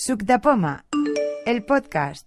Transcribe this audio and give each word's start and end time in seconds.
Suc 0.00 0.22
de 0.22 0.38
Poma, 0.38 0.84
el 1.44 1.64
podcast. 1.64 2.24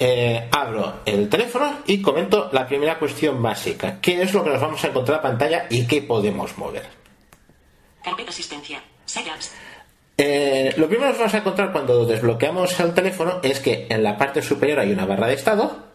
Eh, 0.00 0.48
abro 0.52 1.00
el 1.06 1.28
teléfono 1.28 1.78
y 1.86 2.00
comento 2.00 2.48
la 2.52 2.66
primera 2.66 2.98
cuestión 2.98 3.42
básica. 3.42 4.00
¿Qué 4.00 4.22
es 4.22 4.32
lo 4.32 4.44
que 4.44 4.50
nos 4.50 4.60
vamos 4.60 4.82
a 4.84 4.88
encontrar 4.88 5.18
en 5.18 5.22
pantalla 5.22 5.66
y 5.70 5.86
qué 5.86 6.02
podemos 6.02 6.56
mover? 6.56 6.86
Carpeta 8.04 8.30
asistencia. 8.30 8.80
Eh, 10.16 10.72
lo 10.76 10.86
primero 10.88 11.06
que 11.08 11.12
nos 11.12 11.18
vamos 11.18 11.34
a 11.34 11.38
encontrar 11.38 11.72
cuando 11.72 12.04
desbloqueamos 12.04 12.78
el 12.80 12.94
teléfono 12.94 13.40
es 13.42 13.60
que 13.60 13.86
en 13.88 14.02
la 14.02 14.16
parte 14.16 14.42
superior 14.42 14.80
hay 14.80 14.92
una 14.92 15.04
barra 15.06 15.26
de 15.28 15.34
estado, 15.34 15.86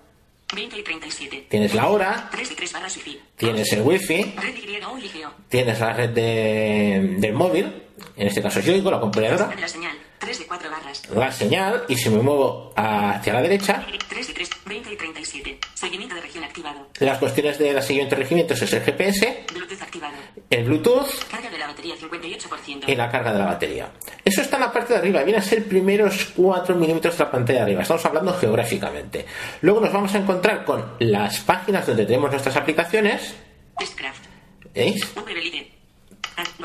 20 0.56 0.78
y 0.80 0.84
37. 0.84 1.48
tienes 1.50 1.74
la 1.74 1.88
hora, 1.90 2.30
3 2.32 2.50
de 2.50 2.56
3 2.56 2.74
barras 2.74 2.96
wifi. 2.98 3.20
tienes 3.38 3.74
el 3.74 3.82
wifi, 3.82 4.34
Red 4.38 4.56
Y 4.56 5.50
tienes 5.50 5.80
la 5.80 5.94
red 5.94 6.10
de- 6.12 7.16
del 7.20 7.34
móvil, 7.34 7.84
en 8.16 8.28
este 8.28 8.42
caso 8.42 8.60
yo 8.60 8.74
digo 8.74 8.92
la 8.92 9.00
computadora, 9.00 9.54
la 9.60 9.68
señal. 9.68 9.98
3 10.24 10.40
de 10.40 10.46
4 10.48 10.70
barras. 10.72 11.10
la 11.14 11.32
señal 11.32 11.84
y 11.90 11.98
si 11.98 12.10
me 12.10 12.22
muevo 12.22 12.72
hacia 12.78 13.34
la 13.34 13.42
derecha, 13.42 13.86
3 14.08 14.28
de 14.28 14.34
3, 14.34 14.50
20 14.66 14.94
y 14.94 14.96
37. 14.96 15.60
Seguimiento 15.74 16.16
de 16.16 16.22
región 16.22 16.44
activado. 16.46 16.88
las 17.00 17.18
cuestiones 17.18 17.60
de 17.60 17.74
los 17.74 17.84
siguientes 17.84 18.18
regimientos 18.18 18.62
es 18.62 18.72
el 18.72 18.82
GPS, 18.82 19.46
Bluetooth 19.54 19.82
activado. 19.82 20.14
el 20.50 20.64
Bluetooth 20.64 21.30
Carga 21.30 21.50
de 21.50 21.58
la 21.58 21.68
batería 21.68 21.96
58%. 21.96 22.84
y 22.88 22.96
la 22.96 23.10
carga 23.10 23.34
de 23.34 23.40
la 23.40 23.46
batería. 23.46 23.92
Eso 24.24 24.42
está 24.42 24.56
en 24.56 24.62
la 24.62 24.72
parte 24.72 24.94
de 24.94 25.00
arriba, 25.00 25.24
viene 25.24 25.40
a 25.40 25.42
ser 25.42 25.66
primeros 25.68 26.32
4 26.36 26.76
milímetros 26.76 27.18
de 27.18 27.24
la 27.26 27.32
pantalla 27.32 27.60
de 27.60 27.64
arriba. 27.66 27.82
Estamos 27.82 28.06
hablando 28.06 28.34
geográficamente. 28.34 29.26
Luego 29.62 29.82
nos 29.82 29.92
vamos 29.92 30.16
a 30.16 30.20
encontrar 30.20 30.64
con 30.64 30.96
las 31.00 31.42
páginas 31.42 31.86
donde 31.86 32.06
tenemos 32.06 32.32
nuestras 32.32 32.56
aplicaciones. 32.56 33.36
Testcraft. 33.78 34.24
¿Veis? 34.74 35.14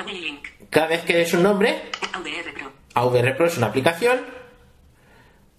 Link. 0.07 0.49
Cada 0.71 0.87
vez 0.87 1.03
que 1.03 1.17
des 1.17 1.33
un 1.35 1.43
nombre, 1.43 1.83
AVR 2.13 2.55
Pro. 2.55 2.78
AVR 2.99 3.37
Pro 3.37 3.47
es 3.47 3.57
una 3.57 3.69
aplicación, 3.69 4.21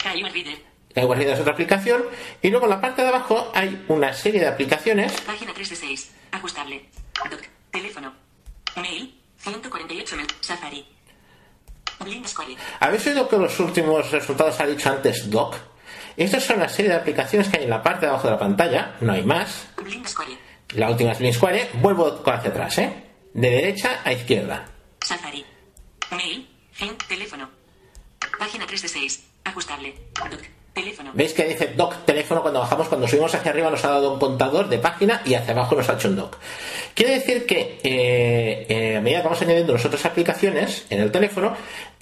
KUR 0.01 0.31
Reader. 0.31 0.57
iWorld 0.95 1.21
es 1.21 1.39
otra 1.39 1.53
aplicación, 1.53 2.03
y 2.41 2.49
luego 2.49 2.65
en 2.65 2.71
la 2.71 2.81
parte 2.81 3.01
de 3.01 3.09
abajo 3.09 3.51
hay 3.53 3.85
una 3.87 4.13
serie 4.13 4.39
de 4.41 4.47
aplicaciones. 4.47 5.19
Página 5.21 5.53
3 5.53 5.69
de 5.69 5.75
6. 5.75 6.11
Ajustable. 6.31 6.85
Doc. 7.29 7.41
Teléfono. 7.71 8.13
Mail. 8.75 9.15
148 9.37 10.15
mil. 10.17 10.27
Safari. 10.41 10.85
Blind 12.03 12.27
Square. 12.27 12.55
¿Habéis 12.79 13.07
oído 13.07 13.27
que 13.27 13.37
los 13.37 13.59
últimos 13.59 14.11
resultados 14.11 14.59
ha 14.59 14.65
dicho 14.65 14.89
antes 14.89 15.29
Doc? 15.29 15.55
Estas 16.15 16.43
son 16.43 16.57
una 16.57 16.69
serie 16.69 16.91
de 16.91 16.97
aplicaciones 16.97 17.47
que 17.49 17.57
hay 17.57 17.63
en 17.63 17.69
la 17.69 17.83
parte 17.83 18.05
de 18.05 18.11
abajo 18.11 18.27
de 18.27 18.33
la 18.33 18.39
pantalla, 18.39 18.95
no 19.01 19.13
hay 19.13 19.23
más. 19.23 19.67
Blind 19.77 20.07
Square. 20.07 20.37
La 20.75 20.89
última 20.89 21.11
es 21.11 21.19
Blink 21.19 21.33
Square, 21.33 21.69
vuelvo 21.75 22.21
hacia 22.25 22.51
atrás, 22.51 22.77
¿eh? 22.77 22.93
De 23.33 23.49
derecha 23.49 24.01
a 24.03 24.13
izquierda. 24.13 24.65
Safari. 25.01 25.45
Mail. 26.11 26.47
Fin. 26.79 26.95
Teléfono. 27.09 27.49
Página 28.39 28.65
3 28.65 28.81
de 28.83 28.87
6. 28.87 29.23
Ajustable. 29.43 29.93
Doc. 30.31 30.39
Teléfono. 30.73 31.11
¿Veis 31.13 31.33
que 31.33 31.43
dice 31.43 31.73
doc 31.75 32.05
teléfono 32.05 32.41
cuando 32.41 32.61
bajamos? 32.61 32.87
Cuando 32.87 33.05
subimos 33.05 33.35
hacia 33.35 33.51
arriba 33.51 33.69
nos 33.69 33.83
ha 33.83 33.89
dado 33.89 34.13
un 34.13 34.19
contador 34.19 34.69
de 34.69 34.77
página 34.77 35.21
y 35.25 35.33
hacia 35.33 35.53
abajo 35.53 35.75
nos 35.75 35.89
ha 35.89 35.95
hecho 35.95 36.07
un 36.07 36.15
doc. 36.15 36.37
Quiere 36.93 37.15
decir 37.15 37.45
que 37.45 37.79
eh, 37.83 38.65
eh, 38.69 38.95
a 38.95 39.01
medida 39.01 39.17
que 39.19 39.23
vamos 39.25 39.41
añadiendo 39.41 39.73
las 39.73 39.83
otras 39.83 40.05
aplicaciones 40.05 40.85
en 40.89 41.01
el 41.01 41.11
teléfono, 41.11 41.53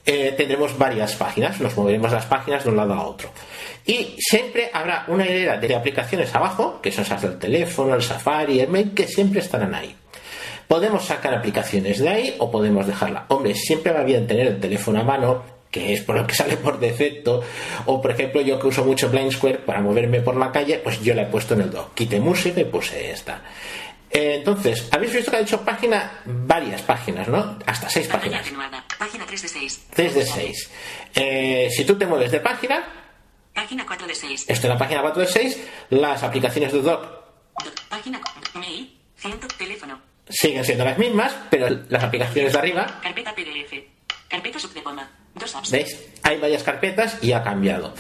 eh, 0.06 0.36
tendremos 0.38 0.78
varias 0.78 1.16
páginas, 1.16 1.60
nos 1.60 1.76
moveremos 1.76 2.12
las 2.12 2.26
páginas 2.28 2.64
de 2.64 2.70
un 2.70 2.78
lado 2.78 2.94
a 2.94 3.08
otro. 3.08 3.32
Y 3.84 4.16
siempre 4.20 4.70
habrá 4.72 5.06
una 5.08 5.26
hilera 5.26 5.58
de 5.58 5.76
aplicaciones 5.76 6.36
abajo, 6.36 6.80
que 6.84 6.92
son 6.92 7.04
esas 7.04 7.24
del 7.24 7.40
teléfono, 7.40 7.96
el 7.96 8.04
Safari, 8.04 8.60
el 8.60 8.68
mail, 8.68 8.94
que 8.94 9.08
siempre 9.08 9.40
estarán 9.40 9.74
ahí. 9.74 9.96
Podemos 10.68 11.06
sacar 11.06 11.34
aplicaciones 11.34 12.00
de 12.00 12.10
ahí 12.10 12.36
o 12.40 12.52
podemos 12.52 12.86
dejarla. 12.86 13.26
Hombre, 13.30 13.56
siempre 13.56 13.94
va 13.94 14.04
bien 14.04 14.28
tener 14.28 14.48
el 14.48 14.60
teléfono 14.60 15.00
a 15.00 15.04
mano, 15.04 15.44
que 15.72 15.94
es 15.94 16.02
por 16.02 16.16
lo 16.16 16.28
que 16.28 16.36
sale 16.42 16.58
por 16.58 16.80
defecto. 16.80 17.42
O 17.86 18.02
por 18.02 18.12
ejemplo, 18.12 18.42
yo 18.42 18.60
que 18.60 18.68
uso 18.68 18.84
mucho 18.84 19.10
Blind 19.10 19.32
Square 19.32 19.60
para 19.60 19.82
moverme 19.82 20.22
por 20.22 20.36
la 20.36 20.52
calle, 20.52 20.80
pues 20.80 21.02
yo 21.02 21.14
la 21.14 21.24
he 21.24 21.28
puesto 21.28 21.54
en 21.54 21.62
el 21.62 21.72
dock. 21.72 21.94
Quité 21.94 22.20
música 22.20 22.60
y 22.60 22.66
puse 22.66 23.12
esta. 23.12 23.42
Eh, 24.10 24.36
entonces, 24.36 24.88
habéis 24.92 25.14
visto 25.14 25.32
que 25.32 25.38
ha 25.38 25.42
dicho 25.42 25.62
página, 25.62 26.22
varias 26.26 26.82
páginas, 26.82 27.28
¿no? 27.28 27.60
Hasta 27.66 27.90
seis 27.90 28.08
páginas. 28.08 28.42
Página 28.98 29.26
3 29.26 29.42
de 29.42 29.48
6. 29.48 29.88
3 29.94 30.16
de 30.16 30.26
6. 30.26 30.70
si 31.76 31.86
tú 31.86 31.98
te 31.98 32.06
mueves 32.06 32.32
de 32.32 32.40
página, 32.40 32.84
Página 33.54 33.86
4 33.86 34.08
de 34.08 34.16
6. 34.16 34.46
esto 34.48 34.68
en 34.68 34.74
la 34.74 34.78
página 34.80 35.02
4 35.02 35.22
de 35.22 35.28
6, 35.28 35.60
las 35.90 36.24
aplicaciones 36.24 36.72
de 36.74 36.82
Doc. 36.82 37.06
Página. 37.90 38.20
Mail. 38.54 38.98
Ciento. 39.16 39.48
Teléfono. 39.58 40.00
Siguen 40.30 40.64
siendo 40.66 40.86
las 40.86 40.98
mismas, 40.98 41.34
pero 41.50 41.68
las 41.90 42.04
aplicaciones 42.04 42.54
de 42.54 42.60
arriba 42.60 43.00
Carpeta 43.02 43.34
PDF. 43.34 43.74
Carpeta. 44.28 44.60
Dos 45.36 45.56
apps. 45.56 45.72
¿Veis? 45.72 46.10
Hay 46.24 46.38
varias 46.40 46.64
carpetas 46.64 47.24
y 47.24 47.32
ha 47.32 47.44
cambiado. 47.44 47.94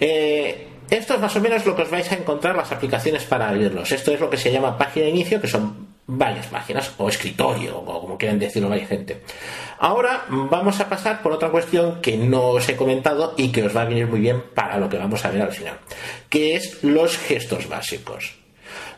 Eh, 0.00 0.68
esto 0.90 1.14
es 1.14 1.20
más 1.20 1.34
o 1.36 1.40
menos 1.40 1.64
lo 1.64 1.74
que 1.74 1.82
os 1.82 1.90
vais 1.90 2.10
a 2.12 2.16
encontrar 2.16 2.56
las 2.56 2.72
aplicaciones 2.72 3.24
para 3.24 3.48
abrirlos. 3.48 3.92
Esto 3.92 4.12
es 4.12 4.20
lo 4.20 4.28
que 4.28 4.36
se 4.36 4.52
llama 4.52 4.76
página 4.76 5.06
de 5.06 5.10
inicio, 5.12 5.40
que 5.40 5.48
son 5.48 5.88
varias 6.06 6.46
páginas, 6.48 6.92
o 6.98 7.08
escritorio, 7.08 7.78
o 7.78 8.00
como 8.00 8.18
quieran 8.18 8.38
decirlo 8.38 8.68
varias 8.68 8.88
gente. 8.88 9.22
Ahora 9.78 10.24
vamos 10.28 10.80
a 10.80 10.88
pasar 10.88 11.22
por 11.22 11.32
otra 11.32 11.50
cuestión 11.50 12.02
que 12.02 12.16
no 12.16 12.48
os 12.48 12.68
he 12.68 12.76
comentado 12.76 13.34
y 13.36 13.52
que 13.52 13.62
os 13.62 13.74
va 13.74 13.82
a 13.82 13.86
venir 13.86 14.06
muy 14.06 14.20
bien 14.20 14.42
para 14.54 14.76
lo 14.78 14.88
que 14.88 14.98
vamos 14.98 15.24
a 15.24 15.30
ver 15.30 15.42
al 15.42 15.52
final, 15.52 15.78
que 16.28 16.56
es 16.56 16.82
los 16.82 17.16
gestos 17.16 17.68
básicos. 17.68 18.41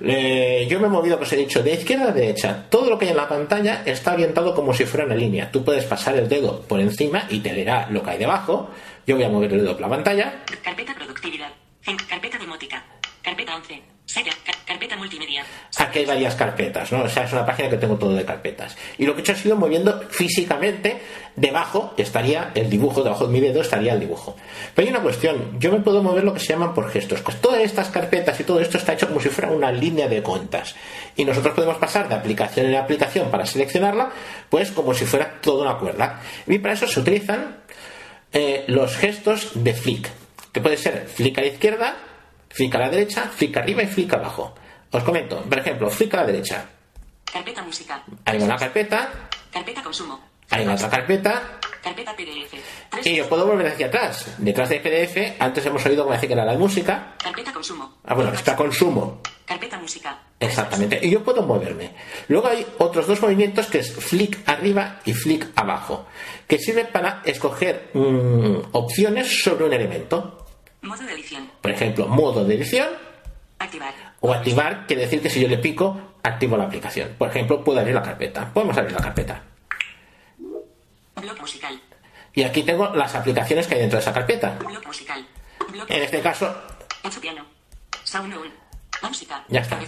Eh, 0.01 0.67
yo 0.69 0.81
me 0.81 0.87
he 0.87 0.91
movido, 0.91 1.19
que 1.19 1.25
os 1.25 1.33
he 1.33 1.37
dicho, 1.37 1.63
de 1.63 1.75
izquierda 1.75 2.09
a 2.09 2.13
derecha. 2.13 2.67
Todo 2.71 2.91
lo 2.91 2.99
que 2.99 3.07
hay 3.07 3.11
en 3.13 3.17
la 3.17 3.29
pantalla 3.29 3.83
está 3.85 4.15
orientado 4.15 4.55
como 4.55 4.75
si 4.75 4.85
fuera 4.85 5.07
una 5.07 5.15
línea. 5.15 5.51
Tú 5.51 5.65
puedes 5.65 5.85
pasar 5.85 6.17
el 6.17 6.29
dedo 6.29 6.63
por 6.63 6.81
encima 6.81 7.27
y 7.31 7.41
te 7.41 7.53
leerá 7.53 7.89
lo 7.91 8.03
que 8.03 8.11
hay 8.11 8.19
debajo. 8.19 8.71
Yo 9.07 9.17
voy 9.17 9.25
a 9.25 9.29
mover 9.29 9.53
el 9.53 9.61
dedo 9.61 9.73
por 9.73 9.83
la 9.83 9.89
pantalla. 9.89 10.45
Carpeta 10.63 10.95
productividad. 10.95 11.53
Carpeta 12.09 12.39
demótica. 12.39 12.83
Carpeta 13.23 13.57
11. 13.57 13.94
Carpeta 14.67 14.97
multimedia. 14.97 15.45
Aquí 15.79 16.01
hay 16.01 16.05
varias 16.07 16.35
carpetas, 16.35 16.93
¿no? 16.93 17.03
O 17.03 17.09
sea, 17.09 17.25
es 17.25 17.33
una 17.33 17.45
página 17.45 17.71
que 17.71 17.79
tengo 17.79 17.97
todo 17.97 18.15
de 18.15 18.25
carpetas. 18.25 18.77
Y 18.99 19.07
lo 19.07 19.15
que 19.15 19.21
he 19.21 19.23
hecho 19.23 19.33
ha 19.33 19.37
sido 19.37 19.57
moviendo 19.57 20.09
físicamente, 20.11 21.01
debajo 21.37 21.95
estaría 21.97 22.51
el 22.55 22.71
dibujo, 22.71 23.03
debajo 23.03 23.27
de 23.27 23.33
mi 23.33 23.41
dedo 23.41 23.61
estaría 23.61 23.95
el 23.95 24.01
dibujo. 24.01 24.37
Pero 24.75 24.87
hay 24.87 24.95
una 24.95 25.03
cuestión, 25.03 25.59
yo 25.59 25.73
me 25.73 25.81
puedo 25.81 26.03
mover 26.03 26.23
lo 26.23 26.35
que 26.35 26.41
se 26.41 26.49
llaman 26.49 26.75
por 26.75 26.91
gestos. 26.91 27.23
Pues 27.23 27.41
todas 27.41 27.61
estas 27.61 27.89
carpetas 27.89 28.39
y 28.41 28.45
todo 28.45 28.61
esto 28.61 28.79
está 28.79 28.93
hecho 28.93 29.09
como 29.09 29.21
si 29.21 29.31
fuera 29.31 29.51
una 29.51 29.73
línea 29.73 30.07
de 30.07 30.23
cuentas. 30.23 30.75
Y 31.17 31.25
nosotros 31.25 31.55
podemos 31.55 31.77
pasar 31.79 32.09
de 32.09 32.15
aplicación 32.15 32.67
en 32.67 32.77
aplicación 32.77 33.31
para 33.31 33.47
seleccionarla, 33.47 34.13
pues 34.49 34.71
como 34.71 34.95
si 34.95 35.07
fuera 35.07 35.41
toda 35.41 35.63
una 35.63 35.79
cuerda. 35.79 36.21
Y 36.47 36.59
para 36.59 36.75
eso 36.75 36.87
se 36.87 37.01
utilizan 37.01 37.59
eh, 38.33 38.65
los 38.69 38.97
gestos 38.97 39.51
de 39.55 39.75
flick, 39.75 40.11
que 40.53 40.61
puede 40.61 40.77
ser 40.77 41.07
flick 41.09 41.39
a 41.39 41.41
la 41.41 41.47
izquierda, 41.49 41.97
flick 42.55 42.75
a 42.77 42.79
la 42.79 42.89
derecha, 42.89 43.23
flick 43.29 43.57
arriba 43.57 43.83
y 43.83 43.87
flick 43.87 44.13
abajo. 44.13 44.55
Os 44.93 45.03
comento, 45.03 45.43
por 45.43 45.59
ejemplo, 45.59 45.91
flick 45.91 46.15
a 46.15 46.19
la 46.19 46.27
derecha. 46.27 46.65
Carpeta 47.25 47.63
música. 47.63 48.03
Hay 48.25 48.41
una 48.41 48.57
carpeta, 48.57 49.11
Carpeta 49.51 49.83
consumo. 49.83 50.21
Hay 50.51 50.63
una 50.65 50.75
otra 50.75 50.89
carpeta 50.89 51.59
Carpeta 51.83 52.15
PDF. 52.17 52.55
Tres 52.91 53.07
y 53.07 53.17
yo 53.17 53.29
puedo 53.29 53.47
volver 53.47 53.67
hacia 53.67 53.87
atrás. 53.87 54.27
Detrás 54.39 54.69
de 54.69 54.81
PDF, 54.81 55.41
antes 55.41 55.67
hemos 55.67 55.85
oído 55.85 56.05
como 56.05 56.15
decía 56.15 56.29
que 56.29 56.33
era 56.33 56.45
la 56.45 56.55
música. 56.55 57.15
Carpeta 57.23 57.53
consumo. 57.53 57.99
Ah, 58.05 58.15
bueno, 58.15 58.33
está 58.33 58.57
consumo. 58.57 59.21
Carpeta 59.45 59.79
música. 59.79 60.19
Exactamente. 60.41 60.99
Y 61.03 61.11
yo 61.11 61.23
puedo 61.23 61.43
moverme. 61.43 61.91
Luego 62.29 62.49
hay 62.49 62.65
otros 62.79 63.07
dos 63.07 63.21
movimientos 63.21 63.67
que 63.67 63.81
es 63.81 63.93
flick 63.93 64.49
arriba 64.49 65.01
y 65.05 65.13
flick 65.13 65.49
abajo, 65.57 66.07
que 66.47 66.59
sirven 66.59 66.89
para 66.93 67.21
escoger 67.25 67.91
mm, 67.93 68.57
opciones 68.73 69.43
sobre 69.43 69.65
un 69.65 69.73
elemento. 69.73 70.44
Modo 70.85 71.03
de 71.03 71.15
edición. 71.15 71.51
Por 71.63 71.71
ejemplo, 71.71 72.07
modo 72.07 72.45
de 72.45 72.55
edición 72.57 72.89
Activar. 73.59 73.95
o 74.21 74.33
activar 74.35 74.87
quiere 74.87 75.03
decir 75.03 75.23
que 75.23 75.31
si 75.31 75.41
yo 75.41 75.49
le 75.49 75.57
pico, 75.57 75.99
activo 76.23 76.59
la 76.59 76.65
aplicación. 76.65 77.15
Por 77.17 77.29
ejemplo, 77.29 77.65
puedo 77.65 77.81
abrir 77.81 77.95
la 77.95 78.03
carpeta. 78.03 78.53
Podemos 78.53 78.77
abrir 78.77 78.93
la 78.93 79.01
carpeta. 79.01 79.43
Blog 81.17 81.41
musical. 81.41 81.81
Y 82.35 82.43
aquí 82.43 82.63
tengo 82.65 82.95
las 82.95 83.15
aplicaciones 83.15 83.67
que 83.67 83.75
hay 83.75 83.81
dentro 83.81 83.97
de 83.97 84.03
esa 84.03 84.13
carpeta. 84.13 84.59
Blog 84.59 84.87
musical. 84.87 85.27
Blog. 85.71 85.91
En 85.91 86.03
este 86.03 86.21
caso, 86.21 86.55
piano. 87.21 87.47
Sound. 88.05 88.35
Música. 89.03 89.45
ya 89.49 89.61
está. 89.61 89.79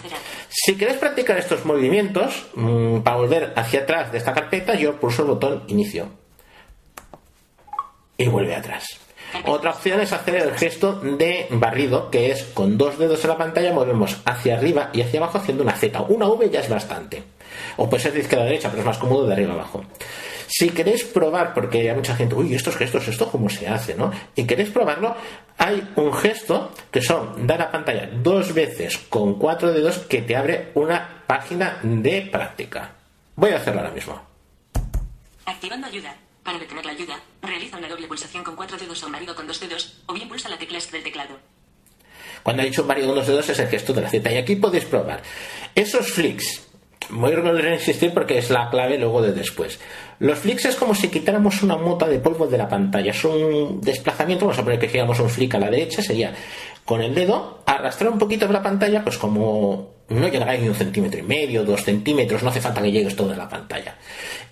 Si 0.48 0.76
queréis 0.76 0.98
practicar 0.98 1.38
estos 1.38 1.64
movimientos, 1.64 2.46
mm, 2.54 3.00
para 3.00 3.16
volver 3.16 3.52
hacia 3.56 3.80
atrás 3.80 4.12
de 4.12 4.18
esta 4.18 4.32
carpeta, 4.32 4.74
yo 4.74 4.98
pulso 4.98 5.22
el 5.22 5.28
botón 5.28 5.64
inicio. 5.68 6.10
Y 8.18 8.28
vuelve 8.28 8.54
atrás. 8.54 9.05
Otra 9.44 9.70
opción 9.70 10.00
es 10.00 10.12
hacer 10.12 10.36
el 10.36 10.54
gesto 10.54 11.00
de 11.00 11.46
barrido, 11.50 12.10
que 12.10 12.30
es 12.30 12.44
con 12.44 12.78
dos 12.78 12.98
dedos 12.98 13.22
en 13.24 13.30
la 13.30 13.36
pantalla 13.36 13.72
movemos 13.72 14.20
hacia 14.24 14.56
arriba 14.56 14.90
y 14.92 15.02
hacia 15.02 15.20
abajo 15.20 15.38
haciendo 15.38 15.62
una 15.62 15.72
Z. 15.74 16.00
Una 16.08 16.26
V 16.26 16.50
ya 16.50 16.60
es 16.60 16.68
bastante. 16.68 17.22
O 17.76 17.88
puede 17.88 18.02
ser 18.02 18.12
de 18.12 18.20
izquierda 18.20 18.44
a 18.44 18.48
derecha, 18.48 18.68
pero 18.68 18.80
es 18.80 18.86
más 18.86 18.98
cómodo 18.98 19.26
de 19.26 19.32
arriba 19.32 19.52
a 19.52 19.56
abajo. 19.56 19.84
Si 20.48 20.70
queréis 20.70 21.04
probar, 21.04 21.54
porque 21.54 21.90
hay 21.90 21.96
mucha 21.96 22.14
gente, 22.14 22.34
uy, 22.34 22.54
estos 22.54 22.76
gestos, 22.76 23.08
esto 23.08 23.30
cómo 23.30 23.48
se 23.48 23.68
hace, 23.68 23.94
¿no? 23.94 24.12
Y 24.36 24.44
queréis 24.44 24.70
probarlo, 24.70 25.16
hay 25.58 25.88
un 25.96 26.12
gesto 26.12 26.70
que 26.90 27.02
son 27.02 27.46
dar 27.46 27.62
a 27.62 27.72
pantalla 27.72 28.08
dos 28.22 28.54
veces 28.54 28.98
con 29.08 29.38
cuatro 29.38 29.72
dedos 29.72 29.98
que 29.98 30.22
te 30.22 30.36
abre 30.36 30.70
una 30.74 31.24
página 31.26 31.80
de 31.82 32.22
práctica. 32.30 32.92
Voy 33.34 33.50
a 33.50 33.56
hacerlo 33.56 33.80
ahora 33.80 33.92
mismo. 33.92 34.20
Activando 35.44 35.88
ayuda. 35.88 36.14
Para 36.46 36.60
detener 36.60 36.86
la 36.86 36.92
ayuda, 36.92 37.20
realiza 37.42 37.76
una 37.76 37.88
doble 37.88 38.06
pulsación 38.06 38.44
con 38.44 38.54
cuatro 38.54 38.78
dedos 38.78 39.02
o 39.02 39.06
un 39.06 39.12
marido 39.12 39.34
con 39.34 39.48
dos 39.48 39.58
dedos, 39.58 39.98
o 40.06 40.14
bien 40.14 40.28
pulsa 40.28 40.48
la 40.48 40.56
tecla 40.56 40.78
Esc 40.78 40.92
del 40.92 41.02
teclado. 41.02 41.34
Cuando 42.44 42.62
he 42.62 42.66
dicho 42.66 42.82
un 42.82 42.88
varios 42.88 43.08
con 43.08 43.16
los 43.16 43.26
dedos 43.26 43.48
es 43.48 43.58
el 43.58 43.66
gesto 43.66 43.92
de 43.92 44.02
la 44.02 44.08
Z. 44.08 44.32
Y 44.32 44.36
aquí 44.36 44.54
podéis 44.54 44.84
probar. 44.84 45.24
Esos 45.74 46.12
flicks, 46.12 46.68
voy 47.10 47.32
a 47.32 47.38
a 47.38 47.74
insistir 47.74 48.14
porque 48.14 48.38
es 48.38 48.50
la 48.50 48.70
clave 48.70 48.96
luego 48.96 49.22
de 49.22 49.32
después. 49.32 49.80
Los 50.20 50.38
flicks 50.38 50.66
es 50.66 50.76
como 50.76 50.94
si 50.94 51.08
quitáramos 51.08 51.64
una 51.64 51.76
mota 51.76 52.06
de 52.06 52.20
polvo 52.20 52.46
de 52.46 52.58
la 52.58 52.68
pantalla. 52.68 53.10
Es 53.10 53.24
un 53.24 53.80
desplazamiento, 53.80 54.44
vamos 54.44 54.60
a 54.60 54.62
poner 54.62 54.78
que 54.78 54.88
giramos 54.88 55.18
un 55.18 55.28
flick 55.28 55.52
a 55.56 55.58
la 55.58 55.68
derecha, 55.68 56.00
sería 56.00 56.32
con 56.86 57.02
el 57.02 57.14
dedo 57.14 57.62
arrastrar 57.66 58.10
un 58.10 58.18
poquito 58.18 58.46
de 58.46 58.54
la 58.54 58.62
pantalla, 58.62 59.04
pues 59.04 59.18
como 59.18 59.94
no 60.08 60.28
llegará 60.28 60.56
ni 60.56 60.68
un 60.68 60.74
centímetro 60.74 61.20
y 61.20 61.24
medio, 61.24 61.64
dos 61.64 61.82
centímetros, 61.82 62.42
no 62.42 62.48
hace 62.50 62.60
falta 62.60 62.80
que 62.80 62.92
llegues 62.92 63.14
toda 63.16 63.36
la 63.36 63.48
pantalla. 63.48 63.98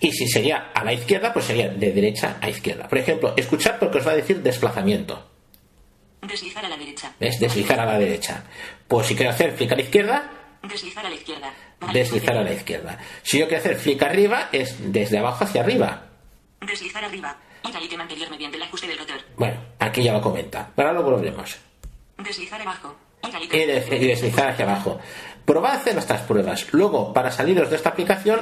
Y 0.00 0.10
si 0.12 0.28
sería 0.28 0.70
a 0.74 0.84
la 0.84 0.92
izquierda, 0.92 1.32
pues 1.32 1.46
sería 1.46 1.68
de 1.68 1.92
derecha 1.92 2.36
a 2.40 2.50
izquierda. 2.50 2.88
Por 2.88 2.98
ejemplo, 2.98 3.32
escuchad 3.36 3.76
porque 3.78 3.98
os 3.98 4.06
va 4.06 4.10
a 4.10 4.16
decir 4.16 4.42
desplazamiento. 4.42 5.30
Deslizar 6.22 6.64
a 6.64 6.68
la 6.68 6.76
derecha. 6.76 7.12
¿Ves? 7.20 7.38
Deslizar 7.38 7.78
a 7.80 7.86
la 7.86 7.98
derecha. 7.98 8.44
Pues 8.88 9.06
si 9.06 9.14
quiero 9.14 9.30
hacer 9.30 9.52
flick 9.52 9.72
a 9.72 9.76
la 9.76 9.82
izquierda, 9.82 10.30
Deslizar 10.62 11.04
a 11.04 11.10
la 11.10 11.14
izquierda. 11.14 11.52
deslizar 11.92 12.36
a 12.38 12.42
la 12.42 12.52
izquierda. 12.52 12.98
Si 13.22 13.38
yo 13.38 13.46
quiero 13.46 13.60
hacer 13.62 13.76
flick 13.76 14.02
arriba, 14.02 14.48
es 14.50 14.92
desde 14.92 15.18
abajo 15.18 15.44
hacia 15.44 15.60
arriba. 15.60 16.06
Deslizar 16.66 17.04
arriba. 17.04 17.36
Ir 17.68 17.76
al 17.76 17.82
ítem 17.82 18.00
anterior 18.00 18.30
mediante 18.30 18.56
el 18.56 18.62
ajuste 18.62 18.86
del 18.86 18.98
rotor. 18.98 19.16
Bueno, 19.36 19.60
aquí 19.78 20.02
ya 20.02 20.14
lo 20.14 20.20
comenta. 20.22 20.70
Ahora 20.76 20.92
lo 20.92 21.02
volvemos. 21.02 21.58
Deslizar 22.34 22.60
abajo. 22.62 22.96
Y, 23.52 24.06
deslizar 24.06 24.48
hacia 24.48 24.64
abajo. 24.64 24.98
Probad 25.44 25.76
hacer 25.76 25.96
estas 25.96 26.22
pruebas. 26.22 26.66
Luego, 26.72 27.12
para 27.12 27.30
saliros 27.30 27.70
de 27.70 27.76
esta 27.76 27.90
aplicación, 27.90 28.40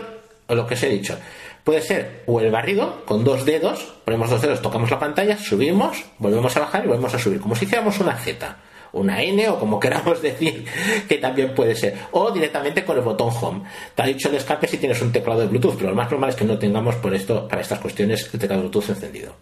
lo 0.48 0.66
que 0.66 0.74
os 0.74 0.82
he 0.82 0.88
dicho, 0.88 1.18
puede 1.62 1.82
ser 1.82 2.22
o 2.26 2.40
el 2.40 2.50
barrido 2.50 3.04
con 3.04 3.22
dos 3.22 3.44
dedos, 3.44 3.94
ponemos 4.06 4.30
dos 4.30 4.40
dedos, 4.40 4.62
tocamos 4.62 4.90
la 4.90 4.98
pantalla, 4.98 5.36
subimos, 5.36 6.04
volvemos 6.18 6.56
a 6.56 6.60
bajar 6.60 6.84
y 6.84 6.88
volvemos 6.88 7.12
a 7.14 7.18
subir, 7.18 7.38
como 7.40 7.54
si 7.54 7.66
hiciéramos 7.66 8.00
una 8.00 8.16
Z, 8.16 8.56
una 8.92 9.22
N 9.22 9.48
o 9.50 9.58
como 9.58 9.78
queramos 9.80 10.22
decir, 10.22 10.64
que 11.06 11.18
también 11.18 11.54
puede 11.54 11.74
ser, 11.74 11.98
o 12.12 12.30
directamente 12.30 12.84
con 12.86 12.96
el 12.96 13.02
botón 13.02 13.30
Home. 13.42 13.62
Te 13.94 14.02
ha 14.02 14.06
dicho 14.06 14.30
el 14.30 14.36
escape 14.36 14.66
si 14.68 14.78
tienes 14.78 15.02
un 15.02 15.12
teclado 15.12 15.40
de 15.40 15.48
Bluetooth, 15.48 15.76
pero 15.76 15.90
lo 15.90 15.96
más 15.96 16.10
normal 16.10 16.30
es 16.30 16.36
que 16.36 16.44
no 16.44 16.58
tengamos 16.58 16.94
por 16.96 17.14
esto, 17.14 17.46
para 17.46 17.60
estas 17.60 17.78
cuestiones, 17.78 18.30
el 18.32 18.40
teclado 18.40 18.62
de 18.62 18.68
Bluetooth 18.68 18.88
encendido. 18.88 19.34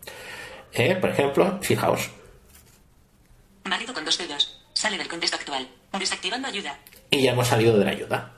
Eh, 0.72 0.96
por 1.00 1.10
ejemplo, 1.10 1.58
fijaos, 1.60 2.10
Marido 3.64 3.94
con 3.94 4.04
dos 4.04 4.18
dedos. 4.18 4.60
Sale 4.72 4.98
del 4.98 5.08
contexto 5.08 5.36
actual. 5.36 5.68
Desactivando 5.98 6.48
ayuda. 6.48 6.78
y 7.10 7.22
ya 7.22 7.32
hemos 7.32 7.48
salido 7.48 7.76
de 7.78 7.84
la 7.84 7.90
ayuda. 7.90 8.32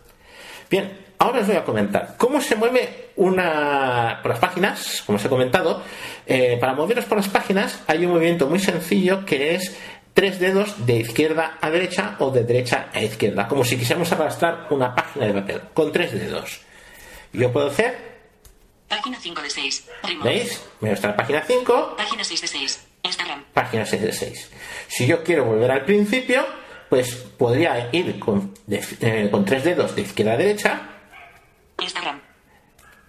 Bien, 0.70 0.98
ahora 1.18 1.40
os 1.40 1.46
voy 1.46 1.56
a 1.56 1.64
comentar 1.64 2.14
cómo 2.16 2.40
se 2.40 2.56
mueve 2.56 3.10
una 3.16 4.20
por 4.22 4.30
las 4.30 4.40
páginas, 4.40 5.02
como 5.04 5.16
os 5.16 5.24
he 5.24 5.28
comentado. 5.28 5.82
eh, 6.26 6.56
para 6.60 6.72
moveros 6.74 7.04
por 7.04 7.18
las 7.18 7.28
páginas 7.28 7.80
hay 7.86 8.06
un 8.06 8.12
movimiento 8.12 8.46
muy 8.48 8.58
sencillo 8.58 9.26
que 9.26 9.54
es 9.54 9.76
tres 10.14 10.38
dedos 10.40 10.86
de 10.86 10.96
izquierda 11.00 11.58
a 11.60 11.70
derecha 11.70 12.16
o 12.18 12.30
de 12.30 12.44
derecha 12.44 12.88
a 12.92 13.02
izquierda, 13.02 13.48
como 13.48 13.64
si 13.64 13.76
quisiéramos 13.76 14.10
arrastrar 14.12 14.66
una 14.70 14.94
página 14.94 15.26
de 15.26 15.34
papel 15.34 15.60
con 15.74 15.92
tres 15.92 16.12
dedos. 16.12 16.60
Yo 17.34 17.52
puedo 17.52 17.68
hacer, 17.68 18.12
Página 18.88 19.18
5 19.18 19.40
de 19.40 19.48
6. 19.50 19.88
Remote. 20.02 20.28
¿veis? 20.28 20.62
Me 20.80 20.88
muestra 20.90 21.10
la 21.10 21.16
página 21.16 21.42
5, 21.46 21.94
Página 21.96 22.24
6 22.24 22.40
de 22.42 22.46
6. 22.46 22.86
Instagram. 23.02 23.44
página 23.52 23.84
6 23.86 24.02
de 24.02 24.12
6. 24.12 24.50
Si 24.88 25.06
yo 25.06 25.22
quiero 25.24 25.44
volver 25.44 25.70
al 25.70 25.84
principio, 25.84 26.44
pues 26.88 27.14
podría 27.14 27.88
ir 27.92 28.18
con, 28.18 28.54
de- 28.66 28.84
eh, 29.00 29.28
con 29.30 29.44
tres 29.44 29.64
dedos 29.64 29.94
de 29.96 30.02
izquierda 30.02 30.32
a 30.34 30.36
derecha 30.36 30.82
Instagram. 31.80 32.20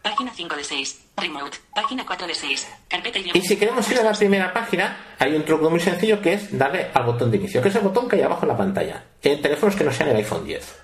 Página 0.02 0.32
5 0.36 0.56
de 0.56 0.64
6. 0.64 1.00
Remote. 1.18 1.58
Página 1.76 2.06
4 2.06 2.28
de 2.28 2.34
6. 2.36 2.68
Carpeta 2.90 3.20
y 3.20 3.32
Y 3.34 3.42
si 3.42 3.56
queremos 3.56 3.90
ir 3.90 4.00
a 4.00 4.04
la 4.04 4.14
primera 4.14 4.52
página, 4.52 4.98
hay 5.20 5.34
un 5.36 5.46
truco 5.46 5.70
muy 5.70 5.80
sencillo 5.80 6.22
que 6.22 6.34
es 6.34 6.58
darle 6.58 6.88
al 6.94 7.04
botón 7.04 7.32
de 7.32 7.38
inicio, 7.38 7.62
que 7.62 7.70
es 7.70 7.76
el 7.76 7.82
botón 7.82 8.10
que 8.10 8.18
hay 8.18 8.22
abajo 8.24 8.42
en 8.44 8.50
la 8.50 8.58
pantalla. 8.58 9.04
En 9.22 9.42
teléfonos 9.42 9.76
que 9.76 9.84
no 9.86 9.92
sean 9.94 10.10
el 10.10 10.18
iPhone 10.18 10.44
10. 10.46 10.76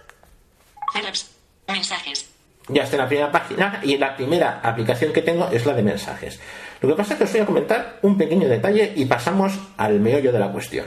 Celebs. 0.94 1.32
Mensajes. 1.68 2.30
Ya 2.70 2.84
está 2.84 2.96
en 2.96 3.02
la 3.02 3.08
primera 3.08 3.32
página 3.32 3.80
y 3.84 3.98
la 3.98 4.16
primera 4.16 4.60
aplicación 4.64 5.12
que 5.12 5.22
tengo 5.22 5.50
es 5.52 5.66
la 5.66 5.74
de 5.74 5.84
mensajes. 5.84 6.40
Lo 6.82 6.90
que 6.90 6.96
pasa 6.96 7.14
es 7.14 7.18
que 7.18 7.24
os 7.26 7.32
voy 7.32 7.42
a 7.42 7.46
comentar 7.46 8.00
un 8.02 8.18
pequeño 8.18 8.48
detalle 8.48 8.94
y 8.96 9.06
pasamos 9.06 9.54
al 9.78 10.00
meollo 10.00 10.32
de 10.32 10.40
la 10.40 10.52
cuestión. 10.52 10.86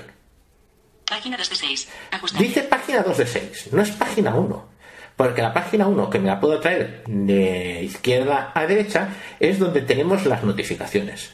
Página 1.05 1.37
2 1.37 1.51
de 1.51 1.57
6. 1.57 1.89
Ajustable. 2.11 2.47
Dice 2.47 2.63
página 2.63 3.03
2 3.03 3.19
de 3.19 3.27
6, 3.27 3.69
no 3.73 3.83
es 3.83 3.91
página 3.91 4.35
1. 4.35 4.73
Porque 5.17 5.43
la 5.43 5.53
página 5.53 5.87
1, 5.87 6.09
que 6.09 6.19
me 6.19 6.29
la 6.29 6.41
puedo 6.41 6.59
traer 6.59 7.05
de 7.07 7.83
izquierda 7.83 8.51
a 8.55 8.67
derecha, 8.67 9.11
es 9.39 9.59
donde 9.59 9.83
tenemos 9.83 10.25
las 10.25 10.43
notificaciones. 10.43 11.33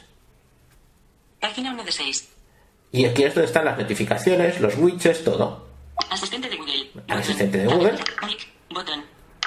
Página 1.39 1.71
1 1.71 1.83
de 1.85 1.91
6. 1.91 2.29
Y 2.91 3.05
aquí 3.05 3.23
es 3.23 3.35
donde 3.35 3.47
están 3.47 3.65
las 3.65 3.77
notificaciones, 3.77 4.59
los 4.59 4.75
widgets, 4.75 5.23
todo. 5.23 5.67
Asistente 6.09 6.49
de 6.49 6.57
Google. 6.57 6.91
Asistente 7.07 7.57
de 7.59 7.65
Google. 7.67 7.97
Botón. 8.69 9.03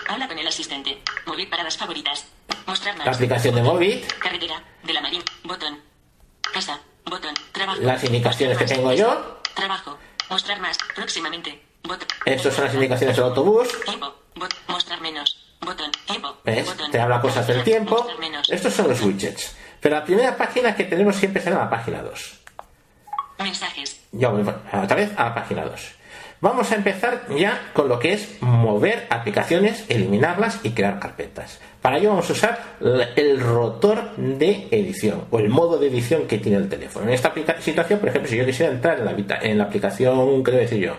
Habla 0.08 0.28
con 0.28 0.38
el 0.38 0.46
asistente. 0.46 0.98
Mover 1.26 1.48
paradas 1.48 1.76
favoritas. 1.76 2.26
Mostrar 2.66 2.96
más. 2.96 3.06
La 3.06 3.12
aplicación 3.12 3.54
de 3.54 3.62
Movit, 3.62 4.12
Carretera. 4.18 4.62
De 4.82 4.92
la 4.92 5.00
Marín. 5.00 5.22
Botón. 5.44 5.80
Casa. 6.52 6.80
Botón. 7.04 7.34
Trabajo. 7.52 7.80
las 7.80 8.04
indicaciones 8.04 8.58
que 8.58 8.64
tengo 8.64 8.92
yo. 8.92 9.40
Trabajo. 9.54 9.98
Mostrar 10.30 10.60
más. 10.60 10.78
Próximamente. 10.94 11.62
Botón. 11.82 12.08
Estas 12.24 12.54
son 12.54 12.64
las 12.64 12.74
indicaciones 12.74 13.16
del 13.16 13.24
autobús. 13.24 13.68
Tiempo. 13.84 14.14
Mostrar 14.68 15.00
menos. 15.00 15.54
Botón. 15.60 15.90
Tiempo. 16.06 16.36
¿Ves? 16.44 16.66
Botón. 16.66 16.90
Te 16.90 17.00
habla 17.00 17.20
cosas 17.20 17.46
del 17.46 17.62
tiempo. 17.62 18.06
Estos 18.48 18.72
son 18.72 18.88
los 18.88 19.00
widgets. 19.02 19.56
Pero 19.80 19.96
la 19.96 20.04
primera 20.04 20.36
página 20.36 20.74
que 20.76 20.84
tenemos 20.84 21.16
siempre 21.16 21.42
será 21.42 21.58
la 21.58 21.70
página 21.70 22.02
2. 22.02 22.40
Mensajes. 23.38 24.00
Ya 24.12 24.30
otra 24.30 24.96
vez 24.96 25.10
a 25.16 25.24
la 25.24 25.34
página 25.34 25.64
2. 25.64 25.92
Vamos 26.42 26.72
a 26.72 26.74
empezar 26.74 27.28
ya 27.38 27.70
con 27.72 27.88
lo 27.88 28.00
que 28.00 28.14
es 28.14 28.42
mover 28.42 29.06
aplicaciones, 29.10 29.84
eliminarlas 29.88 30.58
y 30.64 30.70
crear 30.70 30.98
carpetas. 30.98 31.60
Para 31.80 31.98
ello 31.98 32.08
vamos 32.08 32.28
a 32.30 32.32
usar 32.32 32.76
el 33.14 33.38
rotor 33.38 34.16
de 34.16 34.66
edición 34.72 35.26
o 35.30 35.38
el 35.38 35.50
modo 35.50 35.78
de 35.78 35.86
edición 35.86 36.26
que 36.26 36.38
tiene 36.38 36.58
el 36.58 36.68
teléfono. 36.68 37.06
En 37.06 37.12
esta 37.12 37.32
situación, 37.60 38.00
por 38.00 38.08
ejemplo, 38.08 38.28
si 38.28 38.36
yo 38.36 38.44
quisiera 38.44 38.72
entrar 38.72 38.98
en 38.98 39.04
la, 39.04 39.38
en 39.40 39.56
la 39.56 39.64
aplicación, 39.64 40.42
¿qué 40.42 40.50
debo 40.50 40.62
decir 40.62 40.80
yo? 40.80 40.96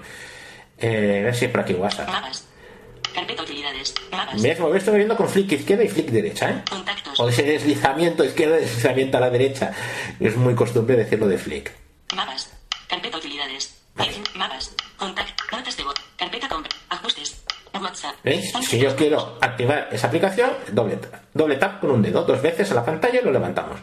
Eh, 0.77 1.19
a 1.19 1.25
ver 1.25 1.35
si 1.35 1.43
es 1.43 1.51
por 1.51 1.59
aquí 1.59 1.73
WhatsApp. 1.73 2.07
Mapas. 2.07 2.47
Carpeta 3.13 3.43
utilidades. 3.43 3.95
Mapas. 4.13 4.41
Estoy 4.45 4.93
moviendo 4.93 5.17
con 5.17 5.27
flick 5.27 5.51
izquierda 5.51 5.83
y 5.83 5.89
flick 5.89 6.07
derecha, 6.07 6.51
¿eh? 6.51 6.61
Contactos. 6.69 7.19
O 7.19 7.27
ese 7.27 7.43
deslizamiento 7.43 8.23
izquierda 8.23 8.59
y 8.59 8.61
deslizamiento 8.61 9.17
a 9.17 9.19
la 9.19 9.29
derecha. 9.29 9.73
Es 10.21 10.37
muy 10.37 10.55
costumbre 10.55 10.95
decirlo 10.95 11.27
de 11.27 11.37
flick. 11.37 11.73
Mapas. 12.15 12.52
¿Veis? 18.23 18.53
Si 18.67 18.79
yo 18.79 18.95
quiero 18.95 19.37
activar 19.41 19.89
esa 19.91 20.07
aplicación, 20.07 20.51
doble, 20.71 20.97
doble 21.33 21.57
tap 21.57 21.79
con 21.81 21.91
un 21.91 22.01
dedo, 22.01 22.23
dos 22.23 22.41
veces 22.41 22.71
a 22.71 22.75
la 22.75 22.85
pantalla 22.85 23.19
y 23.19 23.23
lo 23.25 23.31
levantamos. 23.31 23.79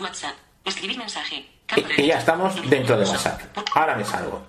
WhatsApp. 0.00 0.34
Escribir 0.64 0.98
mensaje. 0.98 1.48
Y, 1.96 2.06
ya 2.06 2.18
estamos 2.18 2.54
dentro 2.68 2.96
de. 2.98 3.04
WhatsApp. 3.04 3.40
Ahora 3.74 3.96
me 3.96 4.04
salgo. 4.04 4.46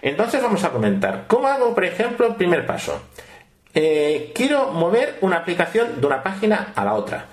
Entonces 0.00 0.42
vamos 0.42 0.62
a 0.64 0.70
comentar. 0.70 1.26
¿Cómo 1.26 1.48
hago, 1.48 1.74
por 1.74 1.84
ejemplo, 1.84 2.26
el 2.28 2.34
primer 2.36 2.66
paso? 2.66 3.00
Eh, 3.74 4.32
quiero 4.34 4.72
mover 4.72 5.18
una 5.20 5.36
aplicación 5.36 6.00
de 6.00 6.06
una 6.06 6.22
página 6.22 6.72
a 6.74 6.84
la 6.84 6.94
otra. 6.94 7.26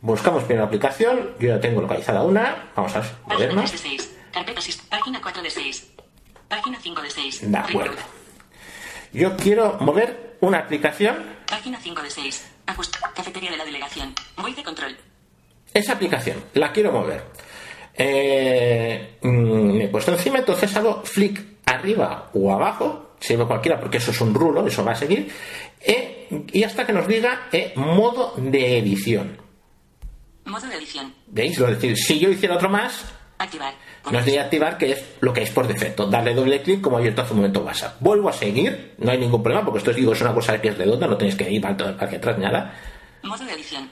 Buscamos 0.00 0.44
primero 0.44 0.62
la 0.62 0.66
aplicación. 0.66 1.30
Yo 1.40 1.48
ya 1.48 1.60
tengo 1.60 1.80
localizada 1.80 2.22
una. 2.22 2.70
Vamos 2.76 2.94
a 2.94 3.00
Página 3.00 3.24
movernos. 3.34 3.70
3 3.70 3.82
de 3.82 3.88
6. 3.88 4.16
Carpeta 4.32 4.60
sist- 4.60 4.88
Página 4.88 5.20
4 5.22 5.42
de 5.42 5.50
6. 5.50 5.90
Página 6.48 6.78
5 6.80 7.02
de 7.02 7.10
6. 7.10 7.50
De 7.50 7.56
acuerdo. 7.58 7.96
Yo 9.12 9.36
quiero 9.36 9.76
mover 9.80 10.36
una 10.40 10.58
aplicación. 10.58 11.16
Página 11.46 11.78
5 11.80 12.02
de 12.02 12.10
6. 12.10 12.50
Ajust. 12.66 12.96
Cafetería 13.14 13.50
de 13.50 13.56
la 13.56 13.64
delegación. 13.64 14.14
Voice 14.36 14.56
de 14.56 14.64
control. 14.64 14.96
Esa 15.72 15.94
aplicación 15.94 16.44
la 16.54 16.72
quiero 16.72 16.92
mover. 16.92 17.24
Eh, 17.94 19.18
mm, 19.22 19.76
me 19.76 19.84
he 19.84 19.88
puesto 19.88 20.12
encima, 20.12 20.38
entonces 20.38 20.74
hago 20.76 21.02
flick 21.02 21.44
arriba 21.66 22.30
o 22.32 22.52
abajo, 22.52 23.16
sirve 23.18 23.44
cualquiera 23.44 23.80
porque 23.80 23.98
eso 23.98 24.12
es 24.12 24.20
un 24.20 24.32
rulo, 24.32 24.64
eso 24.66 24.84
va 24.84 24.92
a 24.92 24.94
seguir, 24.94 25.28
eh, 25.80 26.46
y 26.52 26.62
hasta 26.62 26.86
que 26.86 26.92
nos 26.92 27.08
diga 27.08 27.48
eh, 27.50 27.72
modo 27.74 28.34
de 28.36 28.78
edición. 28.78 29.36
Modo 30.44 30.66
de 30.66 30.76
edición. 30.76 31.12
¿Veis? 31.26 31.58
Es 31.58 31.66
decir, 31.66 31.96
si 31.96 32.18
yo 32.20 32.30
hiciera 32.30 32.54
otro 32.54 32.70
más, 32.70 33.04
Activar. 33.38 33.74
nos 34.10 34.24
diría 34.24 34.42
activar, 34.42 34.78
que 34.78 34.92
es 34.92 35.04
lo 35.20 35.32
que 35.32 35.42
es 35.42 35.50
por 35.50 35.68
defecto. 35.68 36.06
Darle 36.06 36.34
doble 36.34 36.60
clic 36.62 36.80
como 36.80 36.98
he 36.98 37.00
abierto 37.00 37.22
hace 37.22 37.32
un 37.32 37.38
momento 37.38 37.60
WhatsApp. 37.60 37.96
Vuelvo 38.00 38.28
a 38.28 38.32
seguir, 38.32 38.94
no 38.98 39.12
hay 39.12 39.18
ningún 39.18 39.42
problema, 39.42 39.64
porque 39.64 39.78
esto 39.78 39.90
os 39.90 39.96
digo, 39.96 40.12
es 40.12 40.20
una 40.20 40.34
cosa 40.34 40.60
que 40.60 40.68
es 40.68 40.78
redonda, 40.78 41.06
no 41.06 41.16
tenéis 41.16 41.36
que 41.36 41.48
ir 41.48 41.60
para 41.60 41.96
hacia 42.00 42.18
atrás 42.18 42.38
nada. 42.38 42.74
Modo 43.22 43.44
de 43.44 43.52
edición. 43.52 43.90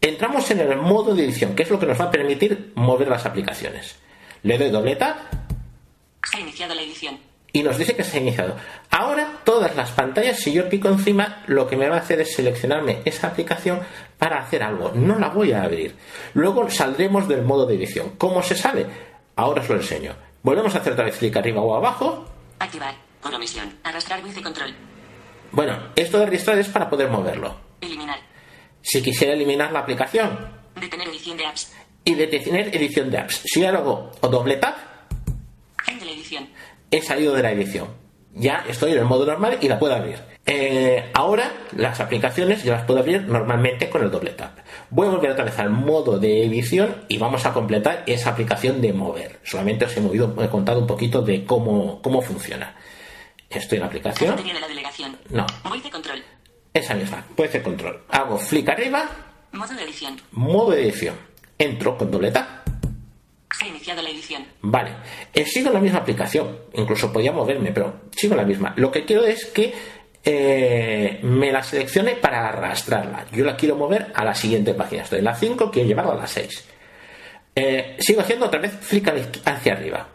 Entramos 0.00 0.50
en 0.50 0.60
el 0.60 0.76
modo 0.76 1.14
de 1.14 1.24
edición, 1.24 1.54
que 1.54 1.64
es 1.64 1.70
lo 1.70 1.78
que 1.78 1.86
nos 1.86 2.00
va 2.00 2.06
a 2.06 2.10
permitir 2.10 2.72
mover 2.74 3.08
las 3.08 3.26
aplicaciones. 3.26 3.96
Le 4.42 4.56
doy 4.56 4.70
doble 4.70 4.96
tap 4.96 5.18
Se 6.24 6.36
ha 6.36 6.40
iniciado 6.40 6.74
la 6.74 6.82
edición. 6.82 7.18
Y 7.56 7.62
nos 7.62 7.78
dice 7.78 7.96
que 7.96 8.04
se 8.04 8.18
ha 8.18 8.20
iniciado. 8.20 8.54
Ahora 8.90 9.38
todas 9.42 9.74
las 9.76 9.90
pantallas, 9.90 10.40
si 10.40 10.52
yo 10.52 10.68
pico 10.68 10.88
encima, 10.88 11.42
lo 11.46 11.66
que 11.66 11.74
me 11.78 11.88
va 11.88 11.96
a 11.96 12.00
hacer 12.00 12.20
es 12.20 12.34
seleccionarme 12.34 13.00
esa 13.06 13.28
aplicación 13.28 13.80
para 14.18 14.40
hacer 14.40 14.62
algo. 14.62 14.92
No 14.94 15.18
la 15.18 15.30
voy 15.30 15.52
a 15.52 15.62
abrir. 15.62 15.96
Luego 16.34 16.68
saldremos 16.68 17.28
del 17.28 17.40
modo 17.40 17.64
de 17.64 17.76
edición. 17.76 18.10
¿Cómo 18.18 18.42
se 18.42 18.56
sale? 18.56 18.84
Ahora 19.36 19.62
os 19.62 19.70
lo 19.70 19.76
enseño. 19.76 20.14
Volvemos 20.42 20.74
a 20.74 20.80
hacer 20.80 20.92
otra 20.92 21.06
vez 21.06 21.16
clic 21.16 21.34
arriba 21.34 21.62
o 21.62 21.74
abajo. 21.74 22.26
Activar. 22.58 22.94
Por 23.22 23.34
omisión. 23.34 23.72
Arrastrar 23.82 24.20
control. 24.42 24.74
Bueno, 25.50 25.78
esto 25.96 26.18
de 26.18 26.26
registrar 26.26 26.58
es 26.58 26.68
para 26.68 26.90
poder 26.90 27.08
moverlo. 27.08 27.56
Eliminar. 27.80 28.18
Si 28.82 29.00
quisiera 29.00 29.32
eliminar 29.32 29.72
la 29.72 29.78
aplicación 29.78 30.50
Detener 30.78 31.08
edición 31.08 31.38
de 31.38 31.46
apps. 31.46 31.72
y 32.04 32.14
detener 32.14 32.76
edición 32.76 33.10
de 33.10 33.16
apps, 33.16 33.40
si 33.46 33.64
hago 33.64 34.12
doble 34.20 34.58
tap, 34.58 34.76
he 36.90 37.02
salido 37.02 37.34
de 37.34 37.42
la 37.42 37.52
edición. 37.52 37.88
Ya 38.38 38.64
estoy 38.68 38.92
en 38.92 38.98
el 38.98 39.04
modo 39.06 39.24
normal 39.24 39.58
y 39.62 39.68
la 39.68 39.78
puedo 39.78 39.94
abrir. 39.94 40.18
Eh, 40.44 41.10
ahora 41.14 41.50
las 41.74 42.00
aplicaciones 42.00 42.62
ya 42.62 42.74
las 42.74 42.84
puedo 42.84 43.00
abrir 43.00 43.22
normalmente 43.22 43.88
con 43.88 44.02
el 44.02 44.10
doble 44.10 44.32
tap. 44.32 44.58
Voy 44.90 45.08
a 45.08 45.10
volver 45.10 45.30
otra 45.30 45.44
vez 45.46 45.58
al 45.58 45.70
modo 45.70 46.18
de 46.18 46.44
edición 46.44 47.04
y 47.08 47.16
vamos 47.18 47.46
a 47.46 47.52
completar 47.54 48.04
esa 48.06 48.30
aplicación 48.30 48.82
de 48.82 48.92
mover. 48.92 49.40
Solamente 49.42 49.86
os 49.86 49.96
he 49.96 50.00
movido, 50.02 50.34
he 50.42 50.48
contado 50.48 50.80
un 50.80 50.86
poquito 50.86 51.22
de 51.22 51.44
cómo, 51.46 52.00
cómo 52.02 52.20
funciona. 52.20 52.76
Estoy 53.48 53.76
en 53.76 53.80
la 53.82 53.86
aplicación. 53.86 54.36
No, 55.30 55.46
Voice 55.64 55.84
de 55.84 55.90
control. 55.90 56.22
esa 56.74 56.94
misma. 56.94 57.24
Puede 57.34 57.50
ser 57.50 57.62
control. 57.62 58.02
Hago 58.10 58.36
flick 58.38 58.68
arriba, 58.68 59.08
Modo 59.52 59.72
de 59.74 59.82
edición. 59.84 60.20
modo 60.32 60.70
de 60.72 60.82
edición. 60.82 61.14
Entro 61.58 61.96
con 61.96 62.10
doble 62.10 62.30
tap. 62.32 62.65
Ha 63.66 63.68
iniciado 63.68 64.00
la 64.00 64.10
edición. 64.10 64.46
Vale, 64.62 64.92
Eh, 65.34 65.44
sigo 65.44 65.70
la 65.70 65.80
misma 65.80 65.98
aplicación, 65.98 66.56
incluso 66.74 67.12
podía 67.12 67.32
moverme, 67.32 67.72
pero 67.72 68.02
sigo 68.14 68.36
la 68.36 68.44
misma. 68.44 68.72
Lo 68.76 68.92
que 68.92 69.04
quiero 69.04 69.24
es 69.24 69.46
que 69.46 69.74
eh, 70.24 71.18
me 71.22 71.50
la 71.50 71.62
seleccione 71.64 72.14
para 72.14 72.48
arrastrarla. 72.48 73.26
Yo 73.32 73.44
la 73.44 73.56
quiero 73.56 73.74
mover 73.74 74.12
a 74.14 74.24
la 74.24 74.34
siguiente 74.34 74.72
página. 74.74 75.02
Estoy 75.02 75.18
en 75.18 75.24
la 75.24 75.34
5, 75.34 75.70
quiero 75.70 75.88
llevarla 75.88 76.12
a 76.12 76.16
la 76.16 76.26
6. 76.28 76.68
Eh, 77.56 77.96
sigo 77.98 78.20
haciendo 78.20 78.46
otra 78.46 78.60
vez 78.60 78.72
flick 78.80 79.08
hacia 79.44 79.72
arriba. 79.72 80.08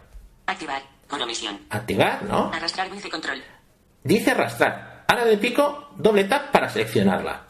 Activar. 0.46 0.82
Por 1.10 1.22
omisión. 1.22 1.60
Activar, 1.70 2.24
¿no? 2.24 2.52
Arrastrar 2.54 2.90
de 2.90 3.10
control. 3.10 3.44
Dice 4.04 4.32
arrastrar. 4.32 5.04
Ahora 5.08 5.26
le 5.26 5.38
pico 5.38 5.90
doble 5.98 6.24
tap 6.24 6.52
para 6.52 6.70
seleccionarla. 6.70 7.44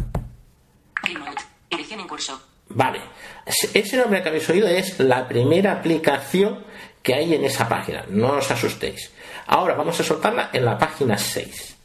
Remote. 1.04 1.42
Edición 1.70 2.00
en 2.00 2.08
curso. 2.08 2.42
Vale, 2.76 3.02
ese 3.46 3.98
nombre 3.98 4.22
que 4.22 4.30
habéis 4.30 4.50
oído 4.50 4.68
es 4.68 5.00
la 5.00 5.28
primera 5.28 5.74
aplicación 5.74 6.64
que 7.02 7.14
hay 7.14 7.34
en 7.34 7.44
esa 7.44 7.68
página. 7.68 8.06
No 8.10 8.34
os 8.34 8.52
asustéis. 8.52 9.12
Ahora 9.48 9.76
vamos 9.76 10.00
a 10.00 10.04
soltarla 10.04 10.50
en 10.54 10.66
la 10.66 10.78
página 10.78 11.18
6. 11.18 11.76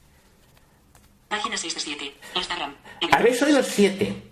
Página 1.29 1.57
6 1.57 1.75
de 1.75 1.81
7. 1.81 2.15
Instagram. 2.35 2.75
Habéis 3.13 3.43
oído 3.43 3.63
7. 3.63 4.23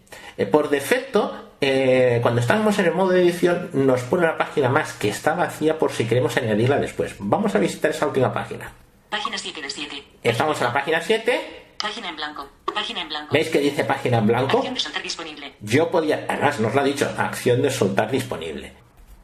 por 0.51 0.69
defecto, 0.69 1.53
eh, 1.61 2.19
cuando 2.23 2.41
estamos 2.41 2.79
en 2.79 2.87
el 2.87 2.95
modo 2.95 3.11
de 3.11 3.23
edición, 3.23 3.71
nos 3.73 4.03
pone 4.03 4.25
una 4.25 4.37
página 4.37 4.69
más 4.69 4.93
que 4.93 5.09
está 5.09 5.35
vacía 5.35 5.79
por 5.79 5.93
si 5.93 6.07
queremos 6.07 6.37
añadirla 6.37 6.79
después. 6.79 7.15
Vamos 7.19 7.55
a 7.55 7.59
visitar 7.59 7.91
esa 7.91 8.07
última 8.07 8.33
página. 8.33 8.73
Página 9.09 9.39
7 9.39 9.63
de 9.63 9.71
7. 9.71 10.05
Estamos 10.23 10.59
en 10.59 10.65
la 10.65 10.73
página 10.73 11.01
7. 11.01 11.64
Página 11.79 12.09
en 12.09 12.17
blanco. 12.17 12.49
Página 12.75 13.03
en 13.03 13.09
blanco. 13.09 13.33
¿Veis 13.33 13.49
que 13.51 13.59
dice 13.61 13.85
página 13.85 14.19
en 14.19 14.27
blanco? 14.27 14.57
Acción 14.59 14.75
de 14.75 14.81
soltar 14.81 15.03
disponible. 15.03 15.55
Yo 15.61 15.91
podía, 15.91 16.27
además 16.29 16.61
nos 16.61 16.75
lo 16.75 16.81
ha 16.81 16.85
dicho, 16.85 17.13
acción 17.17 17.63
de 17.63 17.71
soltar 17.71 18.11
disponible. 18.11 18.73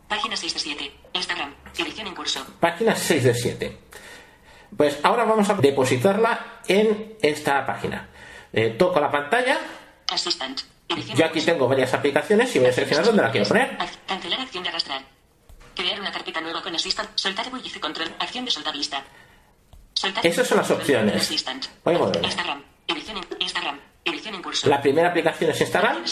Página 0.08 0.36
6 0.36 0.54
de 0.54 0.60
7. 0.60 0.92
Instagram. 1.12 1.54
Edición 1.78 2.06
en 2.08 2.14
curso. 2.14 2.44
Página 2.58 2.94
6 2.96 3.24
de 3.24 3.34
7. 3.34 3.78
Pues 4.76 4.98
ahora 5.02 5.24
vamos 5.24 5.48
a 5.50 5.54
depositarla 5.54 6.60
en 6.66 7.16
esta 7.22 7.64
página. 7.66 8.08
Eh, 8.52 8.70
toco 8.78 9.00
la 9.00 9.10
pantalla. 9.10 9.58
Assistant. 10.10 10.60
Yo 11.14 11.24
aquí 11.24 11.40
tengo 11.40 11.68
varias 11.68 11.94
aplicaciones 11.94 12.54
y 12.56 12.58
voy 12.58 12.68
a 12.68 12.72
seleccionar 12.72 13.06
dónde 13.06 13.22
la 13.22 13.30
quiero 13.30 13.46
poner. 13.46 13.78
Cancelar 14.06 14.40
acción 14.40 14.64
de 14.64 14.70
arrastrar. 14.70 15.02
Crear 15.76 16.00
una 16.00 16.10
carpeta 16.10 16.40
nueva 16.40 16.62
con 16.62 16.74
Assistant. 16.74 17.10
Soltar 17.14 17.48
voice 17.50 17.78
control. 17.80 18.08
Acción 18.18 18.44
de 18.44 18.50
soltar 18.50 18.74
lista. 18.74 19.04
Esas 20.22 20.46
son 20.46 20.58
las 20.58 20.70
opciones. 20.70 21.44
Voy 21.84 21.94
a 21.94 21.98
curso. 24.42 24.68
La 24.68 24.80
primera 24.80 25.08
aplicación 25.08 25.50
es 25.50 25.60
Instagram. 25.60 26.02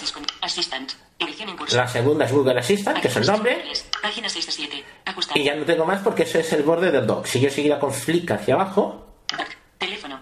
La 1.72 1.88
segunda 1.88 2.24
es 2.24 2.32
Google 2.32 2.58
Assistant, 2.60 3.00
que 3.00 3.08
es 3.08 3.16
el 3.16 3.26
nombre. 3.26 3.50
Disponibles. 3.54 3.88
Página 4.02 4.28
6 4.28 4.46
de 4.46 4.52
7. 4.52 4.84
Ajustar. 5.06 5.38
Y 5.38 5.44
ya 5.44 5.54
no 5.56 5.64
tengo 5.64 5.84
más 5.84 6.02
porque 6.02 6.22
ese 6.22 6.40
es 6.40 6.52
el 6.52 6.62
borde 6.62 6.90
del 6.90 7.06
dock. 7.06 7.26
Si 7.26 7.40
yo 7.40 7.50
siguiera 7.50 7.78
con 7.78 7.92
flick 7.92 8.30
hacia 8.30 8.54
abajo, 8.54 9.06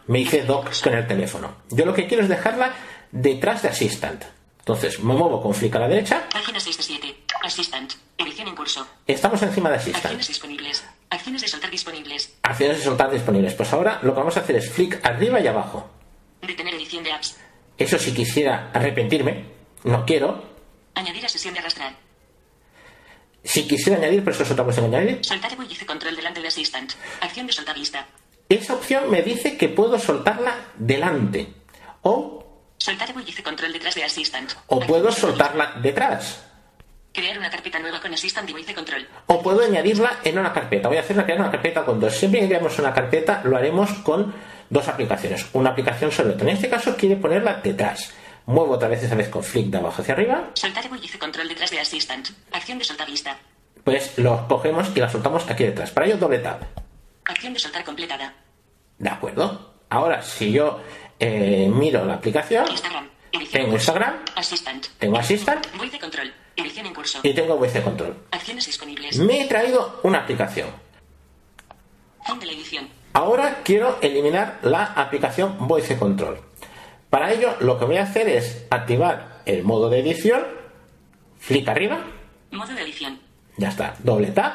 me 0.06 0.22
en 0.22 0.46
dock 0.46 0.80
con 0.82 0.94
el 0.94 1.06
teléfono. 1.06 1.56
Yo 1.70 1.84
lo 1.84 1.94
que 1.94 2.06
quiero 2.06 2.22
es 2.22 2.28
dejarla 2.28 2.72
detrás 3.10 3.62
de 3.62 3.68
Assistant. 3.68 4.24
Entonces 4.58 5.00
me 5.00 5.14
muevo 5.14 5.40
con 5.42 5.54
flick 5.54 5.74
a 5.76 5.80
la 5.80 5.88
derecha. 5.88 6.28
Página 6.32 6.60
6 6.60 6.76
de 6.76 6.82
7. 6.82 7.16
Assistant. 7.42 7.92
Edición 8.18 8.48
en 8.48 8.56
curso. 8.56 8.86
Estamos 9.06 9.42
encima 9.42 9.70
de 9.70 9.76
Assistant. 9.76 10.20
Acciones 11.16 11.40
de 11.42 11.48
soltar 11.48 11.70
disponibles. 11.70 12.34
Acciones 12.42 12.78
de 12.78 12.84
soltar 12.84 13.10
disponibles. 13.10 13.54
Pues 13.54 13.72
ahora 13.72 14.00
lo 14.02 14.12
que 14.12 14.18
vamos 14.18 14.36
a 14.36 14.40
hacer 14.40 14.56
es 14.56 14.70
flick 14.70 15.04
arriba 15.04 15.40
y 15.40 15.46
abajo. 15.46 15.88
Detener 16.42 16.74
edición 16.74 17.02
de 17.02 17.12
apps. 17.12 17.36
Eso 17.78 17.98
si 17.98 18.12
quisiera 18.12 18.70
arrepentirme, 18.72 19.44
no 19.84 20.04
quiero. 20.04 20.44
Añadir 20.94 21.24
a 21.24 21.28
sesión 21.28 21.54
de 21.54 21.60
arrastrar. 21.60 21.94
Si 23.44 23.66
quisiera 23.66 23.98
añadir, 23.98 24.20
pero 24.24 24.32
eso 24.34 24.42
es 24.42 24.50
otra 24.50 24.64
cuestión 24.64 24.90
que 24.90 24.96
añadir. 24.96 25.24
Soltar 25.24 25.56
voice 25.56 25.86
control 25.86 26.16
delante 26.16 26.40
de 26.42 26.48
Assistant. 26.48 26.92
Acción 27.20 27.46
de 27.46 27.52
soltar 27.52 27.78
lista. 27.78 28.06
Esa 28.48 28.74
opción 28.74 29.10
me 29.10 29.22
dice 29.22 29.56
que 29.56 29.68
puedo 29.68 29.98
soltarla 29.98 30.54
delante. 30.76 31.48
O, 32.02 32.44
Soltar 32.78 33.12
voice 33.14 33.42
control 33.42 33.72
detrás 33.72 33.94
de 33.94 34.04
Assistant. 34.04 34.52
o 34.66 34.76
Acción 34.76 34.86
puedo 34.86 35.06
de 35.06 35.12
soltar 35.12 35.52
soltarla 35.52 35.80
detrás. 35.80 36.42
Crear 37.16 37.38
una 37.38 37.48
carpeta 37.48 37.78
nueva 37.78 37.98
con 37.98 38.12
Assistant 38.12 38.46
y 38.50 38.52
voice 38.52 38.74
control. 38.74 39.08
O 39.28 39.42
puedo 39.42 39.64
añadirla 39.64 40.18
en 40.22 40.38
una 40.38 40.52
carpeta. 40.52 40.88
Voy 40.88 40.98
a 40.98 41.00
hacerla 41.00 41.24
crear 41.24 41.40
una 41.40 41.50
carpeta 41.50 41.82
con 41.82 41.98
dos. 41.98 42.14
Siempre 42.14 42.40
que 42.40 42.48
creamos 42.48 42.78
una 42.78 42.92
carpeta, 42.92 43.40
lo 43.42 43.56
haremos 43.56 43.90
con 44.04 44.34
dos 44.68 44.86
aplicaciones. 44.86 45.46
Una 45.54 45.70
aplicación 45.70 46.12
sobre 46.12 46.34
otra. 46.34 46.46
En 46.46 46.54
este 46.54 46.68
caso, 46.68 46.94
quiere 46.94 47.16
ponerla 47.16 47.54
detrás. 47.64 48.12
Muevo 48.44 48.74
otra 48.74 48.88
vez 48.88 49.02
esa 49.02 49.14
vez 49.14 49.30
con 49.30 49.42
flick 49.42 49.68
de 49.68 49.78
abajo 49.78 50.02
hacia 50.02 50.12
arriba. 50.12 50.50
Soltar 50.52 50.90
voice 50.90 51.18
control 51.18 51.48
detrás 51.48 51.70
de 51.70 51.80
Assistant. 51.80 52.28
Acción 52.52 52.76
de 52.76 52.84
soltar 52.84 53.08
lista. 53.08 53.38
Pues 53.82 54.18
lo 54.18 54.46
cogemos 54.46 54.88
y 54.94 55.00
la 55.00 55.08
soltamos 55.08 55.48
aquí 55.48 55.64
detrás. 55.64 55.90
Para 55.92 56.04
ello, 56.04 56.18
doble 56.18 56.40
tap. 56.40 56.64
Acción 57.24 57.54
de 57.54 57.58
soltar 57.58 57.82
completada. 57.82 58.34
¿De 58.98 59.08
acuerdo? 59.08 59.72
Ahora, 59.88 60.20
si 60.20 60.52
yo 60.52 60.82
eh, 61.18 61.66
miro 61.72 62.04
la 62.04 62.14
aplicación, 62.16 62.68
Instagram. 62.70 63.08
Tengo. 63.50 63.72
Instagram, 63.72 64.16
Assistant. 64.34 64.86
tengo 64.98 65.16
Assistant 65.16 65.66
Voice 65.78 65.98
control. 65.98 66.30
Edición 66.56 66.86
en 66.86 66.94
curso. 66.94 67.20
y 67.22 67.34
tengo 67.34 67.56
Voice 67.56 67.82
Control. 67.82 68.16
Acciones 68.30 68.66
disponibles. 68.66 69.18
Me 69.18 69.42
he 69.42 69.46
traído 69.46 70.00
una 70.02 70.18
aplicación. 70.20 70.68
Fin 72.26 72.38
de 72.40 72.46
la 72.46 72.52
edición. 72.52 72.88
Ahora 73.12 73.60
quiero 73.64 73.98
eliminar 74.02 74.58
la 74.62 74.84
aplicación 74.84 75.56
Voice 75.68 75.96
Control. 75.98 76.38
Para 77.10 77.32
ello, 77.32 77.54
lo 77.60 77.78
que 77.78 77.84
voy 77.84 77.96
a 77.98 78.02
hacer 78.02 78.28
es 78.28 78.66
activar 78.70 79.42
el 79.46 79.62
modo 79.62 79.88
de 79.88 80.00
edición, 80.00 80.44
flick 81.38 81.68
arriba, 81.68 82.04
Modo 82.50 82.74
de 82.74 82.82
edición. 82.82 83.20
ya 83.56 83.68
está, 83.68 83.94
doble 84.00 84.28
tap, 84.32 84.54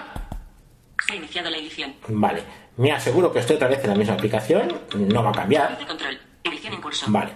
Se 1.06 1.14
ha 1.14 1.16
iniciado 1.16 1.50
la 1.50 1.58
edición. 1.58 1.96
vale. 2.08 2.44
Me 2.78 2.92
aseguro 2.92 3.32
que 3.32 3.40
estoy 3.40 3.56
otra 3.58 3.68
vez 3.68 3.84
en 3.84 3.90
la 3.92 3.96
misma 3.96 4.14
aplicación, 4.16 4.80
no 4.96 5.24
va 5.24 5.30
a 5.30 5.34
cambiar, 5.34 5.78
de 5.78 5.86
control. 5.86 6.20
Edición 6.44 6.74
en 6.74 6.82
curso. 6.82 7.06
vale. 7.10 7.32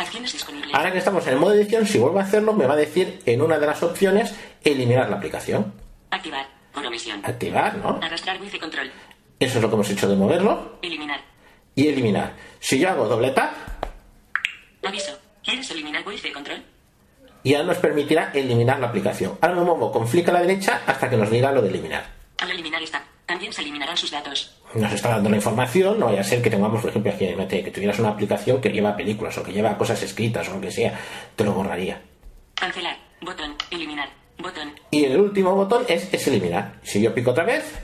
Acciones 0.00 0.32
disponibles. 0.32 0.74
Ahora 0.74 0.90
que 0.92 0.98
estamos 0.98 1.26
en 1.26 1.34
el 1.34 1.38
modo 1.38 1.52
edición, 1.52 1.86
si 1.86 1.98
vuelvo 1.98 2.18
a 2.20 2.22
hacerlo, 2.22 2.54
me 2.54 2.66
va 2.66 2.72
a 2.72 2.76
decir 2.76 3.20
en 3.26 3.42
una 3.42 3.58
de 3.58 3.66
las 3.66 3.82
opciones 3.82 4.34
eliminar 4.64 5.10
la 5.10 5.16
aplicación. 5.16 5.74
Activar. 6.10 6.46
Por 6.72 6.86
omisión. 6.86 7.20
Activar, 7.22 7.76
¿no? 7.76 8.00
Arrastrar 8.02 8.40
wifi 8.40 8.58
control. 8.58 8.90
Eso 9.38 9.58
es 9.58 9.62
lo 9.62 9.68
que 9.68 9.74
hemos 9.74 9.90
hecho 9.90 10.08
de 10.08 10.16
moverlo 10.16 10.78
Eliminar. 10.80 11.20
y 11.74 11.88
eliminar. 11.88 12.32
Si 12.60 12.78
yo 12.78 12.88
hago 12.88 13.06
doble 13.08 13.30
tap, 13.32 13.52
Aviso. 14.82 15.18
¿Quieres 15.44 15.70
eliminar 15.70 16.06
wifi 16.06 16.32
control? 16.32 16.62
ya 17.44 17.62
nos 17.62 17.76
permitirá 17.78 18.30
eliminar 18.34 18.78
la 18.80 18.86
aplicación. 18.88 19.36
Ahora 19.42 19.54
me 19.56 19.62
muevo 19.64 19.92
con 19.92 20.08
flick 20.08 20.28
a 20.28 20.32
la 20.32 20.40
derecha 20.40 20.80
hasta 20.86 21.10
que 21.10 21.16
nos 21.18 21.30
diga 21.30 21.52
lo 21.52 21.60
de 21.62 21.68
eliminar. 21.68 22.04
Al 22.38 22.50
eliminar 22.50 22.82
esta, 22.82 23.02
también 23.30 23.52
se 23.52 23.60
eliminarán 23.60 23.96
sus 23.96 24.10
datos. 24.10 24.50
Nos 24.74 24.92
está 24.92 25.10
dando 25.10 25.30
la 25.30 25.36
información, 25.36 26.00
no 26.00 26.06
vaya 26.06 26.20
a 26.20 26.24
ser 26.24 26.42
que 26.42 26.50
tengamos, 26.50 26.80
por 26.80 26.90
ejemplo, 26.90 27.12
aquí, 27.12 27.28
que 27.62 27.70
tuvieras 27.70 28.00
una 28.00 28.08
aplicación 28.08 28.60
que 28.60 28.70
lleva 28.70 28.96
películas 28.96 29.38
o 29.38 29.44
que 29.44 29.52
lleva 29.52 29.78
cosas 29.78 30.02
escritas 30.02 30.48
o 30.48 30.54
lo 30.54 30.60
que 30.60 30.72
sea, 30.72 30.98
te 31.36 31.44
lo 31.44 31.52
borraría. 31.52 32.02
Cancelar. 32.56 32.96
Botón. 33.20 33.54
Eliminar. 33.70 34.08
Botón. 34.36 34.72
Y 34.90 35.04
el 35.04 35.20
último 35.20 35.54
botón 35.54 35.84
es, 35.86 36.12
es 36.12 36.26
eliminar. 36.26 36.80
Si 36.82 37.00
yo 37.00 37.14
pico 37.14 37.30
otra 37.30 37.44
vez, 37.44 37.80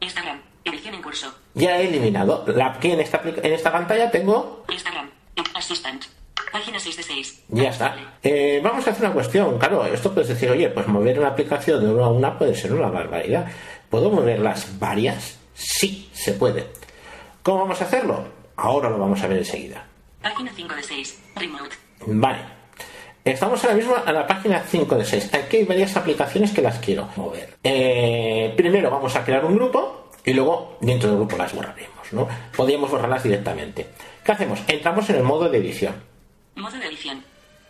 Instagram. 0.00 0.40
Edición 0.64 0.94
en 0.94 1.02
curso. 1.02 1.32
ya 1.54 1.78
he 1.78 1.86
eliminado. 1.86 2.44
La, 2.48 2.72
aquí 2.72 2.90
en 2.90 3.00
esta, 3.00 3.22
en 3.24 3.52
esta 3.52 3.70
pantalla 3.70 4.10
tengo 4.10 4.64
Instagram. 4.68 5.10
Assistant. 5.54 6.06
Página 6.52 6.78
6 6.78 6.96
de 6.96 7.02
6. 7.02 7.42
Ya 7.48 7.70
está. 7.70 7.96
Eh, 8.22 8.60
vamos 8.62 8.86
a 8.86 8.90
hacer 8.90 9.04
una 9.04 9.14
cuestión. 9.14 9.58
Claro, 9.58 9.84
esto 9.86 10.12
puedes 10.12 10.28
decir, 10.28 10.50
oye, 10.50 10.68
pues 10.70 10.86
mover 10.88 11.18
una 11.18 11.28
aplicación 11.28 11.80
de 11.80 11.92
una 11.92 12.06
a 12.06 12.08
una 12.08 12.38
puede 12.38 12.54
ser 12.54 12.72
una 12.72 12.88
barbaridad. 12.88 13.46
¿Puedo 13.88 14.10
moverlas 14.10 14.78
varias? 14.78 15.38
Sí, 15.54 16.08
se 16.12 16.32
puede. 16.32 16.66
¿Cómo 17.42 17.60
vamos 17.60 17.80
a 17.80 17.84
hacerlo? 17.84 18.24
Ahora 18.56 18.90
lo 18.90 18.98
vamos 18.98 19.22
a 19.22 19.26
ver 19.26 19.38
enseguida. 19.38 19.86
Página 20.22 20.52
5 20.54 20.74
de 20.74 20.82
6. 20.82 21.22
Remote. 21.36 21.76
Vale. 22.06 22.38
Estamos 23.24 23.62
ahora 23.62 23.76
mismo 23.76 23.94
a 24.04 24.12
la 24.12 24.26
página 24.26 24.62
5 24.66 24.94
de 24.96 25.04
6. 25.04 25.34
Aquí 25.34 25.58
hay 25.58 25.64
varias 25.64 25.96
aplicaciones 25.96 26.52
que 26.52 26.62
las 26.62 26.78
quiero 26.78 27.08
mover. 27.16 27.56
Eh, 27.62 28.52
primero 28.56 28.90
vamos 28.90 29.14
a 29.14 29.24
crear 29.24 29.44
un 29.44 29.56
grupo 29.56 30.08
y 30.24 30.32
luego 30.32 30.78
dentro 30.80 31.10
del 31.10 31.18
grupo 31.18 31.36
las 31.36 31.54
borraremos. 31.54 32.12
¿no? 32.12 32.28
Podríamos 32.56 32.90
borrarlas 32.90 33.22
directamente. 33.22 33.86
¿Qué 34.24 34.32
hacemos? 34.32 34.60
Entramos 34.66 35.08
en 35.10 35.16
el 35.16 35.22
modo 35.22 35.48
de 35.48 35.58
edición. 35.58 35.94
Modo 36.56 36.76
de 36.78 36.86
edición. 36.86 37.24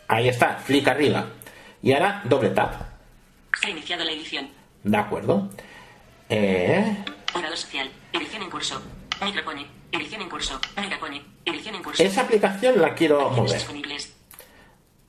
Ahí 0.09 0.29
está, 0.29 0.57
clic 0.67 0.87
arriba. 0.89 1.27
Y 1.83 1.93
ahora 1.93 2.23
doble 2.25 2.51
tap. 2.51 2.75
Se 3.61 3.67
ha 3.69 3.71
iniciado 3.71 4.05
la 4.05 4.13
edición. 4.13 4.49
De 4.83 4.97
acuerdo. 4.97 5.51
Eh, 6.29 6.97
Orado 7.35 7.57
social. 7.57 7.91
Edición 8.13 8.43
en 8.43 8.51
curso. 8.51 8.83
Micropone. 9.23 9.67
Edición 9.93 10.23
en 10.23 10.29
curso. 10.29 10.61
Megapone. 10.77 11.23
Edición 11.45 11.75
en 11.75 11.83
curso. 11.83 12.03
esa 12.03 12.23
aplicación 12.23 12.81
la 12.81 12.95
quiero 12.95 13.31
mover. 13.31 13.53
disponibles. 13.53 14.15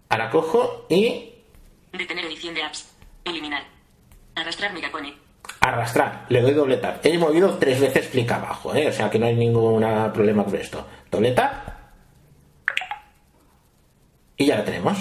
Ahora 0.10 0.30
cojo 0.30 0.86
y 0.90 1.30
Detener 1.94 2.26
edición 2.26 2.54
de 2.56 2.64
apps. 2.64 2.90
Eliminar. 3.26 3.64
Arrastrar 4.36 4.74
megapone. 4.74 5.14
arrastrar. 5.62 6.26
Le 6.30 6.42
doy 6.42 6.54
doble 6.54 6.78
tap. 6.78 7.06
He 7.06 7.18
movido 7.18 7.58
tres 7.58 7.80
veces 7.80 8.08
clic 8.08 8.32
abajo, 8.32 8.74
¿eh? 8.76 8.88
o 8.88 8.92
sea 8.92 9.10
que 9.10 9.20
no 9.20 9.26
hay 9.28 9.36
ningún 9.36 9.82
problema 10.14 10.44
con 10.44 10.56
esto. 10.56 10.88
Doble 11.12 11.32
tap. 11.32 11.81
Y 14.42 14.48
ya 14.48 14.56
la 14.56 14.66
tenemos. 14.66 14.98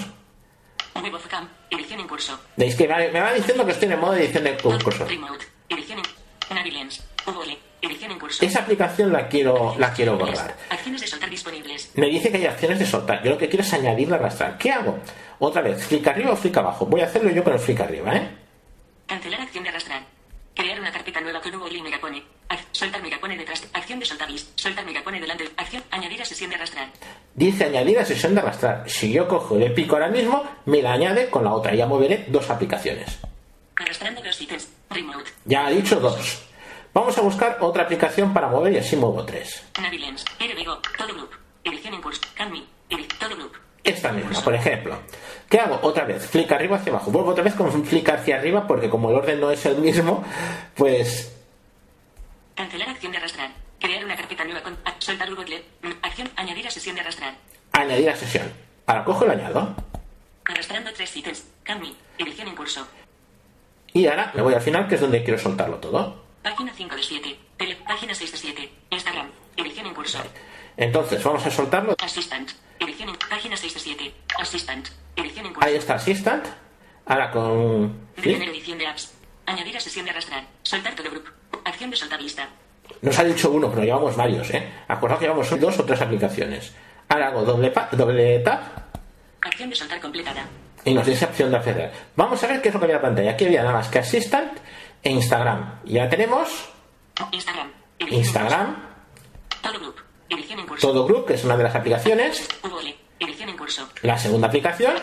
Edición 1.71 1.99
en 1.99 2.07
curso. 2.07 2.39
Veis 2.55 2.75
que 2.75 2.87
me 2.87 3.19
va 3.19 3.33
diciendo 3.33 3.65
que 3.65 3.71
estoy 3.71 3.87
en 3.87 3.93
el 3.93 3.97
modo 3.97 4.11
de 4.11 4.25
edición 4.25 4.43
de 4.43 4.55
concurso. 4.55 5.03
Remote. 5.07 5.45
Edición 5.67 5.97
en. 5.97 6.55
Navilens. 6.55 7.03
Uvole. 7.25 7.57
Edición 7.81 8.11
en 8.11 8.19
curso. 8.19 8.45
Esa 8.45 8.59
aplicación 8.59 9.11
la 9.11 9.27
quiero, 9.27 9.73
la 9.79 9.91
quiero 9.93 10.15
borrar. 10.15 10.55
Acciones 10.69 11.01
de 11.01 11.07
soltar 11.07 11.27
disponibles. 11.31 11.89
Me 11.95 12.05
dice 12.05 12.29
que 12.29 12.37
hay 12.37 12.45
acciones 12.45 12.77
de 12.77 12.85
soltar. 12.85 13.23
Yo 13.23 13.31
lo 13.31 13.37
que 13.39 13.49
quiero 13.49 13.63
es 13.63 13.73
añadirla 13.73 14.17
arrastrar. 14.17 14.59
¿Qué 14.59 14.69
hago? 14.69 14.99
Otra 15.39 15.63
vez, 15.63 15.87
clic 15.87 16.05
arriba 16.07 16.33
o 16.33 16.37
clic 16.37 16.55
abajo. 16.57 16.85
Voy 16.85 17.01
a 17.01 17.05
hacerlo 17.05 17.31
yo 17.31 17.43
con 17.43 17.53
el 17.53 17.59
clic 17.59 17.79
arriba, 17.79 18.15
¿eh? 18.15 18.29
Cancelar 19.07 19.41
acción 19.41 19.63
de 19.63 19.69
arrastrar. 19.69 20.03
Crear 20.55 20.79
una 20.79 20.91
carpeta 20.91 21.21
nueva 21.21 21.41
con 21.41 21.53
y 21.71 21.81
megapone. 21.81 22.23
Soltar 22.71 23.01
megapone 23.01 23.37
detrás. 23.37 23.67
Acción 23.73 23.99
de 23.99 24.05
soltar 24.05 24.29
list. 24.29 24.57
Soltar 24.59 24.85
megapone 24.85 25.19
delante. 25.19 25.49
Acción. 25.57 25.83
Añadir 25.91 26.21
a 26.21 26.25
sesión 26.25 26.49
de 26.49 26.57
arrastrar. 26.57 26.89
Dice 27.33 27.65
añadir 27.65 27.99
a 27.99 28.05
sesión 28.05 28.35
de 28.35 28.41
arrastrar. 28.41 28.89
Si 28.89 29.11
yo 29.11 29.27
cojo 29.27 29.55
le 29.55 29.69
pico 29.69 29.95
ahora 29.95 30.09
mismo, 30.09 30.43
me 30.65 30.81
la 30.81 30.93
añade 30.93 31.29
con 31.29 31.43
la 31.43 31.53
otra. 31.53 31.73
Ya 31.73 31.87
moveré 31.87 32.25
dos 32.27 32.49
aplicaciones. 32.49 33.19
Arrastrando 33.75 34.21
dos 34.21 34.41
ítems. 34.41 34.69
Remote. 34.89 35.31
Ya 35.45 35.67
ha 35.67 35.69
dicho 35.71 35.99
dos. 35.99 36.43
Vamos 36.93 37.17
a 37.17 37.21
buscar 37.21 37.57
otra 37.61 37.83
aplicación 37.83 38.33
para 38.33 38.49
mover 38.49 38.73
y 38.73 38.77
así 38.77 38.95
muevo 38.97 39.23
tres. 39.25 39.63
Navilens. 39.81 40.25
Todo 40.97 41.13
group. 41.13 41.31
Edición 41.63 41.93
en 41.93 42.01
curso. 42.01 42.21
Canmi. 42.35 42.67
Todo 43.19 43.35
group. 43.35 43.53
Esta 43.83 44.11
misma, 44.11 44.39
por 44.41 44.53
ejemplo. 44.53 44.99
¿Qué 45.51 45.59
hago? 45.59 45.79
Otra 45.81 46.05
vez, 46.05 46.29
clic 46.29 46.49
arriba 46.53 46.77
hacia 46.77 46.93
abajo. 46.93 47.11
Vuelvo 47.11 47.31
otra 47.31 47.43
vez 47.43 47.53
con 47.55 47.69
clic 47.81 48.07
hacia 48.07 48.37
arriba 48.37 48.65
porque 48.65 48.89
como 48.89 49.09
el 49.09 49.17
orden 49.17 49.41
no 49.41 49.51
es 49.51 49.65
el 49.65 49.75
mismo, 49.79 50.23
pues 50.75 51.35
Cancelar 52.55 52.87
acción 52.87 53.11
de 53.11 53.17
arrastrar. 53.17 53.51
Crear 53.77 54.05
una 54.05 54.15
carpeta 54.15 54.45
nueva 54.45 54.61
con. 54.63 54.77
Soltar 54.99 55.29
Uvole. 55.29 55.61
Acción. 56.03 56.29
Añadir 56.37 56.67
a 56.67 56.71
sesión 56.71 56.95
de 56.95 57.01
arrastrar. 57.01 57.35
añadir 57.73 58.09
a 58.09 58.15
sesión. 58.15 58.49
Ahora 58.85 59.03
cojo 59.03 59.25
y 59.25 59.27
lo 59.27 59.33
añado. 59.33 59.75
Arrastrando 60.45 60.93
tres 60.93 61.17
ítems. 61.17 61.43
Canmi. 61.63 61.97
Edición 62.17 62.47
en 62.47 62.55
curso. 62.55 62.87
Y 63.91 64.07
ahora 64.07 64.31
me 64.33 64.41
voy 64.43 64.53
al 64.53 64.61
final, 64.61 64.87
que 64.87 64.95
es 64.95 65.01
donde 65.01 65.21
quiero 65.21 65.37
soltarlo 65.37 65.77
todo. 65.77 66.23
Página 66.43 66.73
5 66.75 66.95
de 66.95 67.03
7. 67.03 67.39
Tele. 67.57 67.77
Página 67.87 68.13
6 68.13 68.31
de 68.31 68.37
7. 68.37 68.71
Instagram. 68.89 69.27
Edición 69.57 69.85
en 69.87 69.93
curso. 69.93 70.19
Entonces, 70.77 71.23
vamos 71.23 71.45
a 71.45 71.51
soltarlo. 71.51 71.95
Assistant. 72.03 72.49
Edición 72.79 73.09
en. 73.09 73.15
Página 73.29 73.55
6 73.57 73.73
de 73.73 73.79
7. 73.79 74.13
Assistant. 74.39 74.87
Edición 75.15 75.45
en 75.47 75.53
curso. 75.53 75.67
Ahí 75.67 75.75
está 75.75 75.95
Assistant. 75.95 76.45
Ahora 77.05 77.31
con 77.31 77.93
Detener 78.15 78.49
edición 78.49 78.77
de 78.77 78.87
apps. 78.87 79.13
Añadir 79.45 79.75
a 79.75 79.79
sesión 79.79 80.05
de 80.05 80.11
arrastrar. 80.11 80.43
Soltar 80.63 80.95
todo 80.95 81.09
grupo. 81.11 81.29
Acción 81.65 81.89
de 81.89 81.97
soltar 81.97 82.21
lista. 82.21 82.47
Nos 83.01 83.17
ha 83.19 83.23
dicho 83.23 83.49
uno, 83.51 83.69
pero 83.69 83.83
llevamos 83.83 84.15
varios, 84.15 84.49
¿eh? 84.51 84.69
Acordaos 84.87 85.19
que 85.19 85.25
llevamos 85.25 85.59
dos 85.59 85.79
o 85.79 85.85
tres 85.85 86.01
aplicaciones. 86.01 86.73
Ahora 87.09 87.27
hago 87.27 87.43
doble, 87.43 87.73
doble 87.91 88.39
tap 88.39 88.61
Acción 89.41 89.69
de 89.69 89.75
soltar 89.75 89.99
completada. 89.99 90.45
y 90.85 90.93
nos 90.93 91.05
dice 91.05 91.25
opción 91.25 91.49
de 91.51 91.57
acceder. 91.57 91.91
Vamos 92.15 92.41
a 92.43 92.47
ver 92.47 92.61
qué 92.61 92.67
es 92.69 92.73
lo 92.73 92.79
que 92.79 92.85
había 92.85 93.01
pantalla. 93.01 93.31
Aquí 93.31 93.45
había 93.45 93.63
nada 93.63 93.73
más 93.73 93.87
que 93.89 93.99
Assistant 93.99 94.59
e 95.03 95.11
Instagram. 95.11 95.81
Ya 95.85 96.09
tenemos 96.09 96.69
Instagram. 97.31 97.71
Instagram. 97.99 98.75
Todo 99.61 99.79
group. 99.79 99.95
Edición 100.29 100.59
en 100.59 100.67
curso. 100.67 100.87
Todo 100.87 101.05
Group, 101.05 101.25
que 101.25 101.33
es 101.33 101.43
una 101.43 101.57
de 101.57 101.63
las 101.63 101.75
aplicaciones. 101.75 102.47
Edición 103.19 103.49
en 103.49 103.57
curso. 103.57 103.87
La 104.01 104.17
segunda 104.17 104.47
aplicación. 104.47 104.95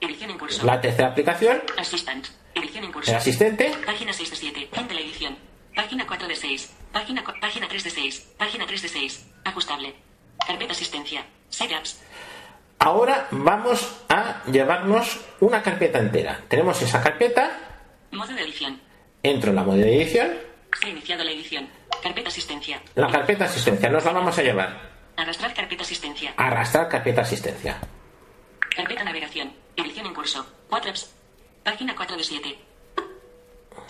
Edición 0.00 0.30
en 0.30 0.38
curso. 0.38 0.64
La 0.64 0.80
tercera 0.80 1.08
aplicación. 1.08 1.62
Assistant. 1.76 2.26
En 2.54 2.92
curso. 2.92 3.10
El 3.10 3.16
asistente. 3.16 3.72
Página 3.84 4.12
6 4.12 4.30
de 4.30 4.36
7. 4.36 4.68
Fin 4.72 4.88
de 4.88 4.94
la 4.94 5.00
edición. 5.00 5.36
Página 5.74 6.06
4 6.06 6.28
de 6.28 6.36
6. 6.36 6.74
Página, 6.92 7.24
página 7.40 7.68
3 7.68 7.84
de 7.84 7.90
6. 7.90 8.34
Página 8.38 8.66
3 8.66 8.82
de 8.82 8.88
6. 8.88 9.26
Ajustable. 9.44 9.94
Carpeta 10.46 10.72
asistencia. 10.72 11.26
Setups. 11.48 12.00
Ahora 12.78 13.28
vamos 13.32 14.04
a 14.08 14.42
llevarnos 14.46 15.20
una 15.40 15.62
carpeta 15.62 15.98
entera. 15.98 16.42
Tenemos 16.48 16.80
esa 16.80 17.02
carpeta. 17.02 17.58
Modo 18.12 18.32
de 18.32 18.42
edición. 18.42 18.80
Entro 19.24 19.50
en 19.50 19.56
la 19.56 19.64
modo 19.64 19.78
de 19.78 20.02
edición. 20.02 20.32
Se 20.78 20.86
ha 20.86 20.90
iniciado 20.90 21.24
la 21.24 21.30
edición. 21.30 21.66
Carpeta 22.02 22.28
asistencia. 22.28 22.82
La 22.94 23.10
carpeta 23.10 23.46
asistencia. 23.46 23.88
Nos 23.88 24.04
la 24.04 24.12
vamos 24.12 24.38
a 24.38 24.42
llevar. 24.42 24.78
Arrastrar 25.16 25.54
carpeta 25.54 25.82
asistencia. 25.82 26.34
Arrastrar 26.36 26.90
carpeta 26.90 27.22
asistencia. 27.22 27.78
Carpeta 28.76 29.02
navegación. 29.02 29.50
Edición 29.76 30.04
en 30.08 30.12
curso. 30.12 30.46
4 30.68 30.90
apps. 30.90 31.10
Página 31.62 31.96
4 31.96 32.18
de 32.18 32.22
7. 32.22 32.58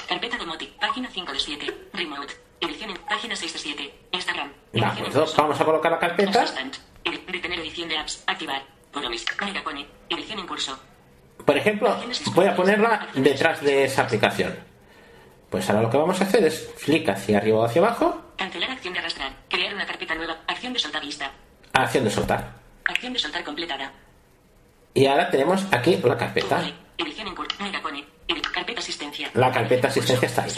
Carpeta 0.09 0.38
domotic. 0.38 0.70
Página 0.79 1.11
5 1.11 1.33
de 1.33 1.40
7. 1.40 1.75
Remote. 1.94 2.35
Edición 2.61 2.90
en 2.90 2.97
página 2.99 3.35
6 3.35 3.53
de 3.55 3.59
7. 3.59 3.94
Instagram. 4.12 4.53
De 4.73 4.85
acuerdo. 4.85 5.27
Vamos 5.37 5.61
a 5.61 5.64
colocar 5.64 5.90
la 5.90 5.99
carpeta. 5.99 6.42
Assistant. 6.42 6.77
Detener 7.27 7.59
edición 7.59 7.88
de 7.88 7.99
apps. 7.99 8.23
Activar. 8.29 8.62
Promis. 8.92 9.25
Edición 10.11 10.38
en 10.38 10.47
curso. 10.47 10.79
Por 11.44 11.59
ejemplo, 11.59 11.97
voy 12.35 12.47
a 12.47 12.55
ponerla 12.55 13.09
detrás 13.14 13.61
de 13.62 13.83
esa 13.83 14.03
aplicación. 14.03 14.73
Pues 15.55 15.71
ahora 15.71 15.83
lo 15.83 15.90
que 15.90 15.97
vamos 15.97 16.21
a 16.21 16.25
hacer 16.25 16.43
es 16.43 16.69
clic 16.85 17.09
hacia 17.09 17.38
arriba 17.38 17.61
o 17.61 17.64
hacia 17.64 17.81
abajo. 17.81 18.21
Cancelar 18.37 18.73
acción 18.73 18.93
de 18.93 18.99
arrastrar. 18.99 19.31
Crear 19.49 19.73
una 19.73 19.87
carpeta 19.87 20.12
nueva. 20.17 20.37
Acción 20.49 20.73
de 20.73 20.81
soltar 20.81 21.05
lista. 21.05 21.31
Acción 21.73 22.03
de 22.03 22.11
soltar. 22.11 22.55
Acción 22.85 23.12
de 23.12 23.21
soltar 23.21 23.45
completada. 23.45 23.93
Y 24.95 25.07
ahora 25.07 25.31
tenemos 25.31 25.64
aquí 25.71 25.97
la 26.03 26.19
carpeta. 26.19 26.61
Carpeta 28.53 28.81
asistencia. 28.81 29.31
La 29.35 29.53
carpeta 29.53 29.87
asistencia 29.87 30.27
está 30.27 30.43
ahí. 30.43 30.53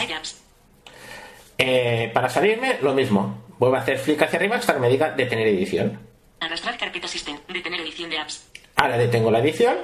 Eh, 1.59 2.09
para 2.11 2.27
salirme, 2.27 2.79
lo 2.81 2.95
mismo. 2.95 3.45
Vuelvo 3.59 3.75
a 3.75 3.81
hacer 3.81 4.01
clic 4.01 4.19
hacia 4.23 4.39
arriba 4.39 4.55
hasta 4.55 4.73
que 4.73 4.79
me 4.79 4.89
diga 4.89 5.11
detener 5.11 5.45
edición. 5.49 5.99
Arrastrar 6.39 6.75
carpeta 6.75 7.07
system. 7.07 7.37
Detener 7.47 7.81
edición 7.81 8.09
de 8.09 8.17
apps. 8.17 8.49
Ahora 8.75 8.97
detengo 8.97 9.29
la 9.29 9.41
edición 9.41 9.77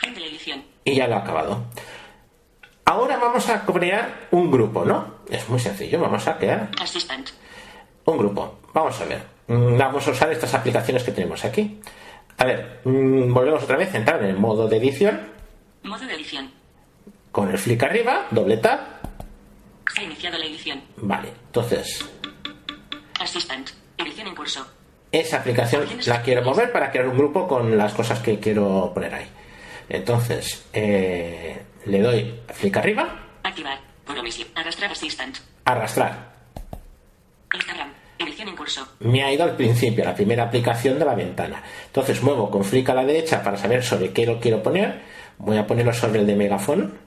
Fin 0.00 0.14
de 0.14 0.20
la 0.20 0.26
edición. 0.26 0.64
y 0.86 0.94
ya 0.94 1.06
lo 1.06 1.16
he 1.16 1.18
acabado. 1.18 1.64
Ahora 2.92 3.16
vamos 3.16 3.48
a 3.48 3.64
crear 3.64 4.28
un 4.32 4.50
grupo, 4.50 4.84
¿no? 4.84 5.14
Es 5.30 5.48
muy 5.48 5.58
sencillo, 5.58 5.98
vamos 5.98 6.28
a 6.28 6.36
crear 6.36 6.68
Assistant. 6.78 7.30
un 8.04 8.18
grupo. 8.18 8.58
Vamos 8.74 9.00
a 9.00 9.04
ver. 9.06 9.22
Mm, 9.46 9.78
Vamos 9.78 10.06
a 10.06 10.10
usar 10.10 10.30
estas 10.30 10.52
aplicaciones 10.52 11.02
que 11.02 11.10
tenemos 11.12 11.42
aquí. 11.42 11.80
A 12.36 12.44
ver, 12.44 12.80
mm, 12.84 13.32
volvemos 13.32 13.62
otra 13.62 13.78
vez 13.78 13.94
a 13.94 13.96
entrar 13.96 14.22
en 14.22 14.28
el 14.30 14.36
modo 14.36 14.68
de 14.68 14.76
edición. 14.76 15.20
Modo 15.84 16.04
de 16.06 16.14
edición. 16.14 16.50
Con 17.30 17.50
el 17.50 17.56
flick 17.56 17.82
arriba, 17.82 18.26
doble 18.30 18.58
tap. 18.58 18.80
Se 19.94 20.02
ha 20.02 20.04
iniciado 20.04 20.36
la 20.36 20.44
edición. 20.44 20.82
Vale, 20.98 21.28
entonces 21.46 22.04
Assistant. 23.20 23.70
Edición 23.96 24.26
en 24.26 24.34
curso. 24.34 24.66
esa 25.12 25.38
aplicación 25.38 25.86
la 26.06 26.20
quiero 26.20 26.42
mover 26.42 26.70
para 26.72 26.90
crear 26.90 27.08
un 27.08 27.16
grupo 27.16 27.48
con 27.48 27.76
las 27.78 27.94
cosas 27.94 28.18
que 28.20 28.38
quiero 28.38 28.90
poner 28.92 29.14
ahí. 29.14 29.26
Entonces, 29.94 30.64
eh, 30.72 31.60
le 31.84 32.00
doy 32.00 32.40
flick 32.54 32.74
arriba, 32.78 33.26
Activar. 33.44 33.78
Arrastrar 34.54 34.90
assistant. 34.90 35.36
arrastrar. 35.66 36.32
Instagram. 37.52 37.92
Edición 38.18 38.48
en 38.48 38.56
curso. 38.56 38.88
Me 39.00 39.22
ha 39.22 39.30
ido 39.30 39.44
al 39.44 39.54
principio, 39.56 40.02
a 40.04 40.08
la 40.08 40.14
primera 40.14 40.44
aplicación 40.44 40.98
de 40.98 41.04
la 41.04 41.14
ventana. 41.14 41.62
Entonces 41.86 42.22
muevo 42.22 42.50
con 42.50 42.64
flick 42.64 42.88
a 42.88 42.94
la 42.94 43.04
derecha 43.04 43.42
para 43.42 43.58
saber 43.58 43.84
sobre 43.84 44.12
qué 44.14 44.24
lo 44.24 44.40
quiero 44.40 44.62
poner. 44.62 45.02
Voy 45.36 45.58
a 45.58 45.66
ponerlo 45.66 45.92
sobre 45.92 46.20
el 46.20 46.26
de 46.26 46.36
megafón. 46.36 46.98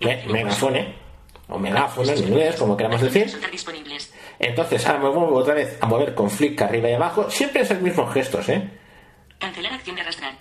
Me- 0.00 0.24
megafone. 0.26 0.94
O 1.48 1.58
megáfono 1.58 2.10
en 2.12 2.18
inglés, 2.18 2.56
como 2.56 2.76
queramos 2.76 3.00
decir. 3.00 3.26
Entonces 4.38 4.86
ahora 4.86 4.98
me 5.00 5.08
vuelvo 5.10 5.36
otra 5.36 5.54
vez 5.54 5.76
a 5.80 5.86
mover 5.86 6.14
con 6.14 6.30
flick 6.30 6.60
arriba 6.62 6.88
y 6.88 6.94
abajo. 6.94 7.30
Siempre 7.30 7.62
es 7.62 7.70
el 7.70 7.80
mismo 7.82 8.06
gestos, 8.08 8.48
¿eh? 8.48 8.79
Cancelar 9.40 9.72
acción 9.72 9.96
de 9.96 10.02
arrastrar. 10.02 10.34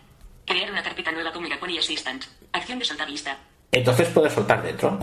Crear 0.45 0.69
una 0.69 0.83
carpeta 0.83 1.11
nueva 1.11 1.31
con 1.31 1.41
Megapone 1.41 1.73
y 1.73 1.77
Assistant. 1.77 2.25
Acción 2.51 2.79
de 2.79 2.85
soltar 2.85 3.09
lista. 3.09 3.37
Entonces 3.71 4.09
puedo 4.09 4.29
soltar 4.29 4.61
dentro. 4.61 4.99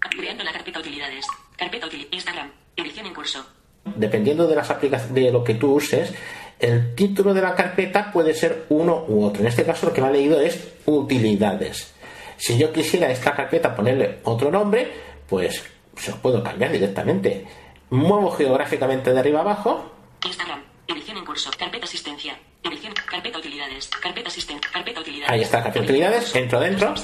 Creando 0.00 0.42
la 0.42 0.52
carpeta 0.52 0.80
utilidades. 0.80 1.26
Carpeta 1.56 1.86
utilidades. 1.86 2.14
Instagram. 2.14 2.50
Edición 2.76 3.06
en 3.06 3.14
curso. 3.14 3.46
Dependiendo 3.84 4.48
de 4.48 4.56
las 4.56 4.70
aplicaciones 4.70 5.14
de 5.14 5.30
lo 5.30 5.44
que 5.44 5.54
tú 5.54 5.74
uses, 5.74 6.14
el 6.58 6.94
título 6.94 7.34
de 7.34 7.42
la 7.42 7.54
carpeta 7.54 8.10
puede 8.10 8.32
ser 8.32 8.64
uno 8.70 9.04
u 9.06 9.24
otro. 9.24 9.42
En 9.42 9.48
este 9.48 9.64
caso 9.64 9.86
lo 9.86 9.92
que 9.92 10.00
me 10.00 10.08
ha 10.08 10.12
leído 10.12 10.40
es 10.40 10.72
utilidades. 10.86 11.94
Si 12.38 12.56
yo 12.56 12.72
quisiera 12.72 13.08
a 13.08 13.10
esta 13.10 13.34
carpeta 13.34 13.76
ponerle 13.76 14.20
otro 14.24 14.50
nombre, 14.50 14.90
pues 15.28 15.62
se 15.96 16.10
lo 16.10 16.16
puedo 16.18 16.42
cambiar 16.42 16.72
directamente. 16.72 17.46
Muevo 17.90 18.30
geográficamente 18.30 19.12
de 19.12 19.20
arriba 19.20 19.40
abajo. 19.40 19.92
Instagram. 20.24 20.65
Edición 20.88 21.16
en 21.16 21.24
curso. 21.24 21.50
Carpeta 21.58 21.84
asistencia. 21.84 22.38
Edición. 22.62 22.94
Carpeta 23.10 23.38
utilidades. 23.38 23.88
Carpeta 23.88 24.28
asistencia. 24.28 24.70
Carpeta 24.72 25.00
utilidades. 25.00 25.30
Ahí 25.30 25.42
está, 25.42 25.62
carpeta 25.62 25.84
utilidades. 25.84 26.34
Entro 26.34 26.60
dentro. 26.60 26.94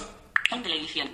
Fin 0.48 0.62
de 0.62 0.68
la 0.68 0.74
edición. 0.76 1.10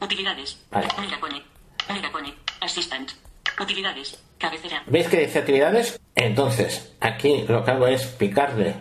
Utilidades. 0.00 0.58
Vale. 0.70 0.88
Megapone. 0.98 1.42
Megapone. 1.88 2.34
Assistant. 2.60 3.12
Utilidades. 3.58 4.18
Cabecera. 4.38 4.82
¿Veis 4.86 5.08
que 5.08 5.20
dice 5.20 5.38
actividades? 5.38 6.00
Entonces, 6.14 6.94
aquí 7.00 7.44
lo 7.48 7.64
que 7.64 7.70
hago 7.70 7.86
es 7.86 8.06
picarle 8.06 8.74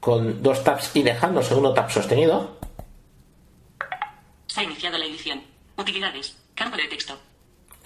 con 0.00 0.42
dos 0.42 0.64
tabs 0.64 0.94
y 0.94 1.02
dejando 1.02 1.42
segundo 1.42 1.74
tab 1.74 1.90
sostenido. 1.90 2.58
Se 4.46 4.60
ha 4.60 4.64
iniciado 4.64 4.98
la 4.98 5.06
edición. 5.06 5.42
Utilidades. 5.76 6.36
Campo 6.54 6.76
de 6.76 6.88
texto. 6.88 7.18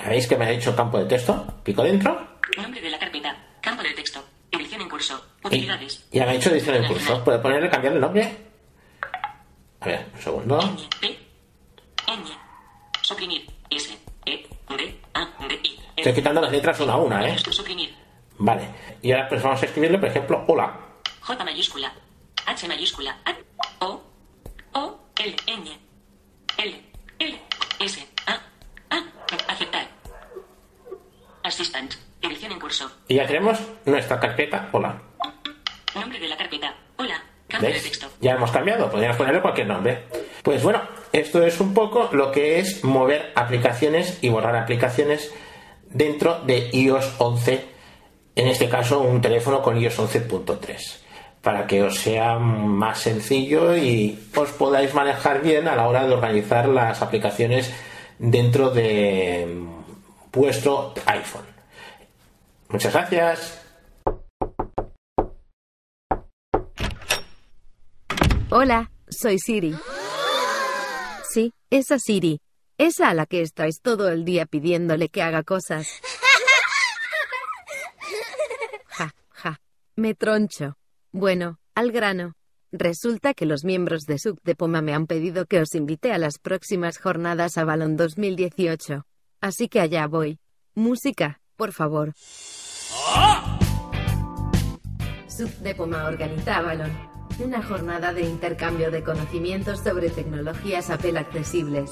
¿Veis 0.07 0.27
que 0.27 0.37
me 0.37 0.47
ha 0.47 0.51
dicho 0.51 0.75
campo 0.77 0.99
de 0.99 1.07
texto? 1.07 1.47
Pico 1.63 1.83
dentro. 1.83 2.39
Nombre 2.57 2.81
de 2.81 2.91
la 2.91 2.99
carpeta. 2.99 3.37
Campo 3.61 3.83
de 3.83 3.95
texto. 3.95 4.23
Edición 4.53 4.81
en 4.83 4.89
curso. 4.89 5.25
Y 5.45 5.47
Utilidades. 5.47 6.07
ya 6.11 6.25
me 6.25 6.31
ha 6.31 6.35
dicho 6.35 6.51
edición 6.51 6.77
en 6.77 6.87
curso. 6.87 7.23
¿Puedo 7.25 7.41
ponerle, 7.43 7.69
cambiarle 7.69 7.97
el 7.99 8.03
nombre? 8.03 8.37
A 9.81 9.87
ver, 9.87 10.07
un 10.15 10.21
segundo. 10.21 10.61
Suprimir. 13.03 13.47
S. 13.71 13.97
E. 14.25 14.49
D. 14.77 15.01
A. 15.15 15.25
D. 15.49 15.61
I. 15.63 15.79
Estoy 15.97 16.13
quitando 16.15 16.41
las 16.41 16.51
letras 16.51 16.81
una 16.81 16.95
a 16.95 16.97
una, 16.97 17.29
¿eh? 17.29 17.39
Suprimir. 17.39 17.95
Vale. 18.39 18.69
Y 19.03 19.13
ahora 19.13 19.29
pues 19.29 19.43
vamos 19.43 19.63
a 19.63 19.67
escribirle, 19.67 19.99
por 19.99 20.09
ejemplo, 20.09 20.45
hola. 20.49 20.77
J 21.21 21.45
mayúscula. 21.45 21.93
H 22.47 22.69
mayúscula. 22.69 23.17
A. 23.25 23.35
O. 23.85 24.03
O. 24.75 24.99
L. 25.19 25.37
Ñ. 25.47 25.79
L. 26.59 26.83
L. 27.19 27.41
S. 27.81 28.07
A. 28.27 28.41
A. 28.91 29.03
Aceptar. 29.53 29.89
Assistant. 31.45 31.95
Edición 32.57 32.59
en 32.59 32.61
curso. 32.61 32.91
Y 33.09 33.15
ya 33.17 33.27
tenemos 33.27 33.59
nuestra 33.85 34.19
carpeta 34.19 34.69
hola. 34.73 35.01
Nombre 35.95 36.19
de 36.19 36.29
la 36.29 36.37
carpeta. 36.37 36.75
Hola. 36.97 37.23
Campo 37.49 37.67
de 37.67 37.81
texto. 37.81 38.09
Ya 38.21 38.33
hemos 38.33 38.51
cambiado, 38.51 38.91
podríamos 38.91 39.17
ponerle 39.17 39.41
cualquier 39.41 39.69
nombre. 39.69 40.05
Pues 40.43 40.63
bueno, 40.63 40.83
esto 41.13 41.43
es 41.43 41.61
un 41.61 41.75
poco 41.75 42.11
lo 42.13 42.33
que 42.33 42.59
es 42.59 42.83
mover 42.83 43.33
aplicaciones 43.35 44.19
y 44.21 44.29
borrar 44.29 44.57
aplicaciones 44.57 45.33
dentro 45.89 46.41
de 46.41 46.71
iOS 46.73 47.15
11, 47.19 47.65
en 48.35 48.49
este 48.49 48.69
caso 48.69 49.01
un 49.01 49.21
teléfono 49.21 49.63
con 49.63 49.81
iOS 49.81 49.99
11.3, 49.99 50.99
para 51.41 51.67
que 51.67 51.83
os 51.83 51.99
sea 51.99 52.39
más 52.39 52.99
sencillo 52.99 53.77
y 53.77 54.19
os 54.35 54.51
podáis 54.51 54.93
manejar 54.93 55.41
bien 55.43 55.69
a 55.69 55.77
la 55.77 55.87
hora 55.89 56.07
de 56.07 56.15
organizar 56.15 56.69
las 56.69 57.01
aplicaciones 57.01 57.73
dentro 58.19 58.71
de 58.71 59.65
vuestro 60.33 60.95
iPhone. 61.07 61.56
Muchas 62.69 62.93
gracias. 62.93 63.63
Hola, 68.51 68.91
soy 69.09 69.39
Siri. 69.39 69.75
Sí, 71.29 71.53
esa 71.71 71.99
Siri. 71.99 72.41
Esa 72.79 73.09
a 73.09 73.15
la 73.15 73.27
que 73.27 73.41
estáis 73.41 73.81
todo 73.81 74.09
el 74.09 74.25
día 74.25 74.47
pidiéndole 74.47 75.09
que 75.09 75.23
haga 75.23 75.43
cosas. 75.43 75.89
Ja, 78.87 79.15
ja. 79.31 79.61
Me 79.95 80.15
troncho. 80.15 80.77
Bueno, 81.13 81.59
al 81.75 81.93
grano. 81.93 82.35
Resulta 82.73 83.33
que 83.33 83.47
los 83.47 83.65
miembros 83.65 84.03
de 84.03 84.19
Sub 84.19 84.41
de 84.43 84.55
Poma 84.55 84.83
me 84.83 84.93
han 84.93 85.07
pedido 85.07 85.47
que 85.47 85.61
os 85.61 85.75
invite 85.75 86.13
a 86.13 86.19
las 86.19 86.39
próximas 86.39 86.99
jornadas 86.99 87.57
a 87.59 87.65
Balón 87.65 87.97
2018. 87.97 89.07
Así 89.41 89.69
que 89.69 89.81
allá 89.81 90.07
voy. 90.07 90.39
Música, 90.75 91.41
por 91.57 91.73
favor. 91.73 92.13
Sub 95.29 95.51
de 95.59 95.75
Poma 95.75 96.05
organiza 96.05 96.63
Balón, 96.63 96.93
una 97.45 97.63
jornada 97.63 98.13
de 98.13 98.23
intercambio 98.23 98.91
de 98.91 99.03
conocimientos 99.03 99.81
sobre 99.81 100.09
tecnologías 100.11 100.91
Apple 100.91 101.19
accesibles. 101.19 101.91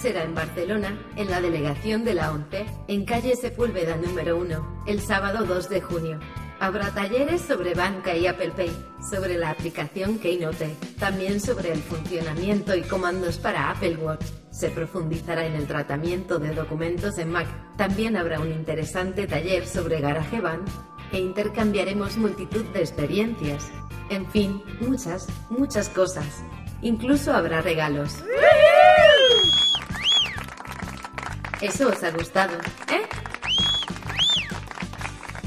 Será 0.00 0.22
en 0.22 0.34
Barcelona, 0.34 0.96
en 1.16 1.30
la 1.30 1.40
delegación 1.40 2.04
de 2.04 2.14
la 2.14 2.32
ONCE, 2.32 2.66
en 2.86 3.04
calle 3.04 3.34
Sepúlveda 3.36 3.96
número 3.96 4.36
1, 4.38 4.84
el 4.86 5.00
sábado 5.00 5.44
2 5.44 5.68
de 5.68 5.80
junio. 5.80 6.20
Habrá 6.60 6.92
talleres 6.92 7.42
sobre 7.42 7.74
banca 7.74 8.16
y 8.16 8.26
Apple 8.26 8.50
Pay, 8.50 8.70
sobre 9.08 9.38
la 9.38 9.50
aplicación 9.50 10.18
Keynote, 10.18 10.74
también 10.98 11.40
sobre 11.40 11.70
el 11.70 11.78
funcionamiento 11.78 12.74
y 12.74 12.82
comandos 12.82 13.38
para 13.38 13.70
Apple 13.70 13.96
Watch. 13.96 14.24
Se 14.50 14.68
profundizará 14.70 15.46
en 15.46 15.54
el 15.54 15.68
tratamiento 15.68 16.40
de 16.40 16.52
documentos 16.52 17.18
en 17.18 17.30
Mac. 17.30 17.46
También 17.76 18.16
habrá 18.16 18.40
un 18.40 18.50
interesante 18.50 19.28
taller 19.28 19.66
sobre 19.68 20.00
GarageBand 20.00 20.68
e 21.12 21.18
intercambiaremos 21.20 22.16
multitud 22.16 22.64
de 22.72 22.80
experiencias. 22.80 23.70
En 24.10 24.28
fin, 24.28 24.60
muchas, 24.80 25.28
muchas 25.50 25.88
cosas. 25.88 26.42
Incluso 26.82 27.32
habrá 27.32 27.60
regalos. 27.60 28.24
Eso 31.60 31.88
os 31.88 32.02
ha 32.02 32.10
gustado, 32.10 32.56
¿eh? 32.88 33.02